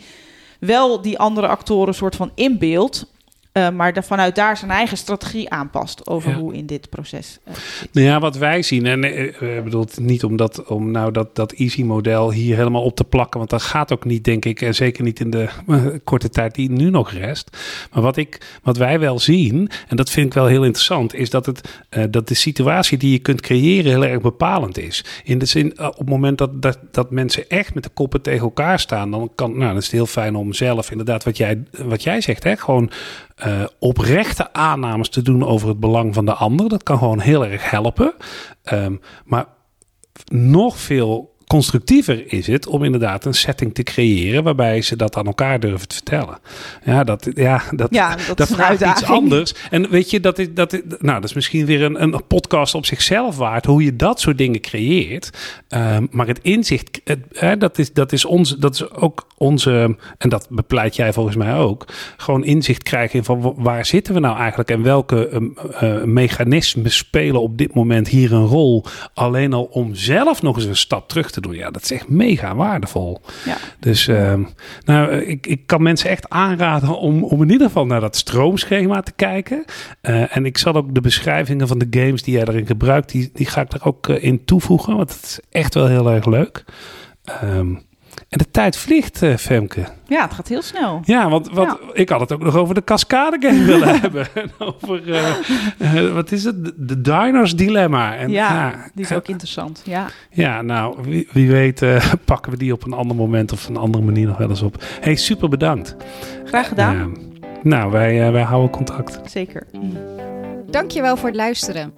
wel 0.60 1.00
die 1.02 1.18
andere 1.18 1.46
actoren 1.46 1.94
soort 1.94 2.16
van 2.16 2.30
inbeeldt. 2.34 3.06
Uh, 3.56 3.70
maar 3.70 4.04
vanuit 4.04 4.34
daar 4.34 4.56
zijn 4.56 4.70
eigen 4.70 4.96
strategie 4.96 5.50
aanpast 5.50 6.06
over 6.06 6.34
hoe 6.34 6.54
in 6.54 6.66
dit 6.66 6.90
proces. 6.90 7.38
Uh, 7.48 7.54
nou 7.92 8.06
ja, 8.06 8.20
wat 8.20 8.36
wij 8.36 8.62
zien, 8.62 8.86
en 8.86 9.04
ik 9.04 9.40
uh, 9.40 9.62
bedoel 9.62 9.86
niet 10.00 10.24
om, 10.24 10.36
dat, 10.36 10.64
om 10.66 10.90
nou 10.90 11.12
dat, 11.12 11.36
dat 11.36 11.52
easy-model 11.52 12.32
hier 12.32 12.56
helemaal 12.56 12.82
op 12.82 12.96
te 12.96 13.04
plakken, 13.04 13.38
want 13.38 13.50
dat 13.50 13.62
gaat 13.62 13.92
ook 13.92 14.04
niet, 14.04 14.24
denk 14.24 14.44
ik, 14.44 14.62
en 14.62 14.74
zeker 14.74 15.04
niet 15.04 15.20
in 15.20 15.30
de 15.30 15.48
korte 16.04 16.28
tijd 16.28 16.54
die 16.54 16.70
nu 16.70 16.90
nog 16.90 17.12
rest. 17.12 17.56
Maar 17.92 18.02
wat, 18.02 18.16
ik, 18.16 18.58
wat 18.62 18.76
wij 18.76 18.98
wel 18.98 19.18
zien, 19.18 19.70
en 19.88 19.96
dat 19.96 20.10
vind 20.10 20.26
ik 20.26 20.34
wel 20.34 20.46
heel 20.46 20.64
interessant, 20.64 21.14
is 21.14 21.30
dat, 21.30 21.46
het, 21.46 21.82
dat 22.10 22.28
de 22.28 22.34
situatie 22.34 22.98
die 22.98 23.12
je 23.12 23.18
kunt 23.18 23.40
creëren 23.40 23.90
heel 23.90 24.04
erg 24.04 24.20
bepalend 24.20 24.78
is. 24.78 25.04
In 25.24 25.38
de 25.38 25.46
zin, 25.46 25.80
op 25.80 25.98
het 25.98 26.08
moment 26.08 26.38
dat, 26.38 26.62
dat, 26.62 26.78
dat 26.90 27.10
mensen 27.10 27.48
echt 27.48 27.74
met 27.74 27.82
de 27.82 27.90
koppen 27.94 28.22
tegen 28.22 28.42
elkaar 28.42 28.80
staan, 28.80 29.10
dan, 29.10 29.30
kan, 29.34 29.50
nou, 29.50 29.68
dan 29.68 29.76
is 29.76 29.84
het 29.84 29.92
heel 29.92 30.06
fijn 30.06 30.36
om 30.36 30.52
zelf 30.52 30.90
inderdaad 30.90 31.24
wat 31.24 31.36
jij, 31.36 31.62
wat 31.70 32.02
jij 32.02 32.20
zegt, 32.20 32.44
hè, 32.44 32.56
gewoon 32.56 32.90
uh, 33.44 33.64
oprechte 33.78 34.52
aannames 34.52 35.08
te 35.08 35.22
doen 35.22 35.44
over 35.44 35.68
het 35.68 35.80
belang 35.80 36.14
van 36.14 36.24
de 36.24 36.34
ander. 36.34 36.68
Dat 36.68 36.82
kan 36.82 36.98
gewoon 36.98 37.20
heel 37.20 37.46
erg 37.46 37.70
helpen. 37.70 38.14
Um, 38.72 39.00
maar 39.24 39.46
nog 40.24 40.78
veel 40.78 41.35
constructiever 41.46 42.32
is 42.32 42.46
het 42.46 42.66
om 42.66 42.84
inderdaad 42.84 43.24
een 43.24 43.34
setting 43.34 43.74
te 43.74 43.82
creëren 43.82 44.42
waarbij 44.42 44.82
ze 44.82 44.96
dat 44.96 45.16
aan 45.16 45.26
elkaar 45.26 45.60
durven 45.60 45.88
te 45.88 45.94
vertellen. 45.94 46.38
Ja, 46.84 47.04
dat, 47.04 47.28
ja, 47.34 47.62
dat, 47.70 47.88
ja, 47.94 48.16
dat, 48.26 48.36
dat 48.36 48.48
vraagt 48.48 48.80
iets 48.80 49.04
anders. 49.04 49.54
En 49.70 49.90
weet 49.90 50.10
je, 50.10 50.20
dat 50.20 50.38
is, 50.38 50.46
dat 50.54 50.72
is, 50.72 50.80
nou, 50.98 51.20
dat 51.20 51.24
is 51.24 51.34
misschien 51.34 51.66
weer 51.66 51.82
een, 51.82 52.02
een 52.02 52.26
podcast 52.26 52.74
op 52.74 52.86
zichzelf 52.86 53.36
waard, 53.36 53.64
hoe 53.64 53.84
je 53.84 53.96
dat 53.96 54.20
soort 54.20 54.38
dingen 54.38 54.60
creëert. 54.60 55.30
Um, 55.68 56.08
maar 56.10 56.26
het 56.26 56.38
inzicht, 56.42 57.00
het, 57.04 57.18
hè, 57.32 57.56
dat, 57.56 57.78
is, 57.78 57.92
dat, 57.92 58.12
is 58.12 58.24
ons, 58.24 58.56
dat 58.56 58.74
is 58.74 58.90
ook 58.90 59.26
onze, 59.36 59.96
en 60.18 60.28
dat 60.28 60.46
bepleit 60.50 60.96
jij 60.96 61.12
volgens 61.12 61.36
mij 61.36 61.54
ook, 61.54 61.86
gewoon 62.16 62.44
inzicht 62.44 62.82
krijgen 62.82 63.18
in 63.18 63.24
van 63.24 63.54
waar 63.56 63.86
zitten 63.86 64.14
we 64.14 64.20
nou 64.20 64.38
eigenlijk 64.38 64.70
en 64.70 64.82
welke 64.82 65.34
um, 65.34 65.54
uh, 65.82 66.02
mechanismen 66.02 66.90
spelen 66.90 67.40
op 67.40 67.58
dit 67.58 67.74
moment 67.74 68.08
hier 68.08 68.32
een 68.32 68.46
rol. 68.46 68.84
Alleen 69.14 69.52
al 69.52 69.64
om 69.64 69.94
zelf 69.94 70.42
nog 70.42 70.56
eens 70.56 70.64
een 70.64 70.76
stap 70.76 71.08
terug 71.08 71.30
te 71.30 71.35
te 71.42 71.48
doen. 71.48 71.54
Ja, 71.54 71.70
dat 71.70 71.82
is 71.82 71.90
echt 71.90 72.08
mega 72.08 72.54
waardevol. 72.54 73.20
Ja. 73.44 73.56
Dus 73.80 74.08
uh, 74.08 74.34
nou, 74.84 75.12
ik, 75.12 75.46
ik 75.46 75.66
kan 75.66 75.82
mensen 75.82 76.10
echt 76.10 76.28
aanraden 76.28 76.98
om, 76.98 77.24
om 77.24 77.42
in 77.42 77.50
ieder 77.50 77.66
geval 77.66 77.86
naar 77.86 78.00
dat 78.00 78.16
stroomschema 78.16 79.00
te 79.00 79.12
kijken. 79.12 79.64
Uh, 80.02 80.36
en 80.36 80.46
ik 80.46 80.58
zal 80.58 80.74
ook 80.74 80.94
de 80.94 81.00
beschrijvingen 81.00 81.68
van 81.68 81.78
de 81.78 81.86
games 81.90 82.22
die 82.22 82.34
jij 82.34 82.44
daarin 82.44 82.66
gebruikt, 82.66 83.10
die, 83.10 83.30
die 83.34 83.46
ga 83.46 83.60
ik 83.60 83.72
er 83.72 83.84
ook 83.84 84.08
uh, 84.08 84.24
in 84.24 84.44
toevoegen. 84.44 84.96
Want 84.96 85.12
het 85.12 85.22
is 85.22 85.40
echt 85.50 85.74
wel 85.74 85.86
heel 85.86 86.10
erg 86.10 86.26
leuk. 86.26 86.64
Um, 87.42 87.85
en 88.28 88.38
de 88.38 88.50
tijd 88.50 88.76
vliegt, 88.76 89.22
uh, 89.22 89.36
Femke. 89.36 89.84
Ja, 90.06 90.22
het 90.22 90.32
gaat 90.32 90.48
heel 90.48 90.62
snel. 90.62 91.00
Ja, 91.04 91.28
want 91.28 91.50
wat, 91.50 91.66
ja. 91.66 91.92
ik 91.92 92.08
had 92.08 92.20
het 92.20 92.32
ook 92.32 92.42
nog 92.42 92.56
over 92.56 92.74
de 92.74 92.84
cascade 92.84 93.36
game 93.40 93.64
willen 93.72 94.00
hebben. 94.00 94.26
over, 94.58 95.08
uh, 95.08 96.04
uh, 96.04 96.14
wat 96.14 96.32
is 96.32 96.44
het? 96.44 96.72
De 96.76 97.00
Diners 97.00 97.56
Dilemma. 97.56 98.16
En, 98.16 98.30
ja, 98.30 98.52
ja, 98.52 98.90
die 98.94 99.04
is 99.04 99.12
ook 99.12 99.28
interessant. 99.28 99.82
Ja, 99.84 100.06
ja 100.30 100.62
nou, 100.62 100.96
wie, 101.02 101.28
wie 101.32 101.50
weet 101.50 101.82
pakken 102.24 102.52
we 102.52 102.58
die 102.58 102.72
op 102.72 102.84
een 102.84 102.92
ander 102.92 103.16
moment 103.16 103.52
of 103.52 103.68
een 103.68 103.76
andere 103.76 104.04
manier 104.04 104.26
nog 104.26 104.38
wel 104.38 104.48
eens 104.48 104.62
op. 104.62 104.84
hey, 105.00 105.16
super 105.16 105.48
bedankt. 105.48 105.96
Graag 106.44 106.68
gedaan. 106.68 107.16
nou, 107.62 107.90
wij, 107.90 108.32
wij 108.32 108.42
houden 108.42 108.70
contact. 108.70 109.20
Zeker. 109.30 109.66
Dankjewel 110.70 111.16
voor 111.16 111.28
het 111.28 111.36
luisteren. 111.36 111.92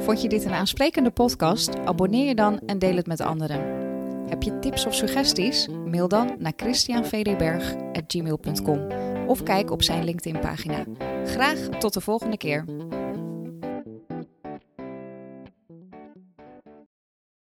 Vond 0.00 0.22
je 0.22 0.28
dit 0.28 0.44
een 0.44 0.54
aansprekende 0.54 1.10
podcast? 1.10 1.70
Abonneer 1.84 2.26
je 2.26 2.34
dan 2.34 2.60
en 2.66 2.78
deel 2.78 2.96
het 2.96 3.06
met 3.06 3.20
anderen. 3.20 3.83
Heb 4.28 4.42
je 4.42 4.58
tips 4.58 4.86
of 4.86 4.94
suggesties? 4.94 5.68
Mail 5.68 6.08
dan 6.08 6.36
naar 6.38 6.52
christianvdberg.gmail.com 6.56 8.86
of 9.26 9.42
kijk 9.42 9.70
op 9.70 9.82
zijn 9.82 10.04
LinkedIn-pagina. 10.04 10.84
Graag 11.24 11.58
tot 11.58 11.94
de 11.94 12.00
volgende 12.00 12.36
keer. 12.36 12.64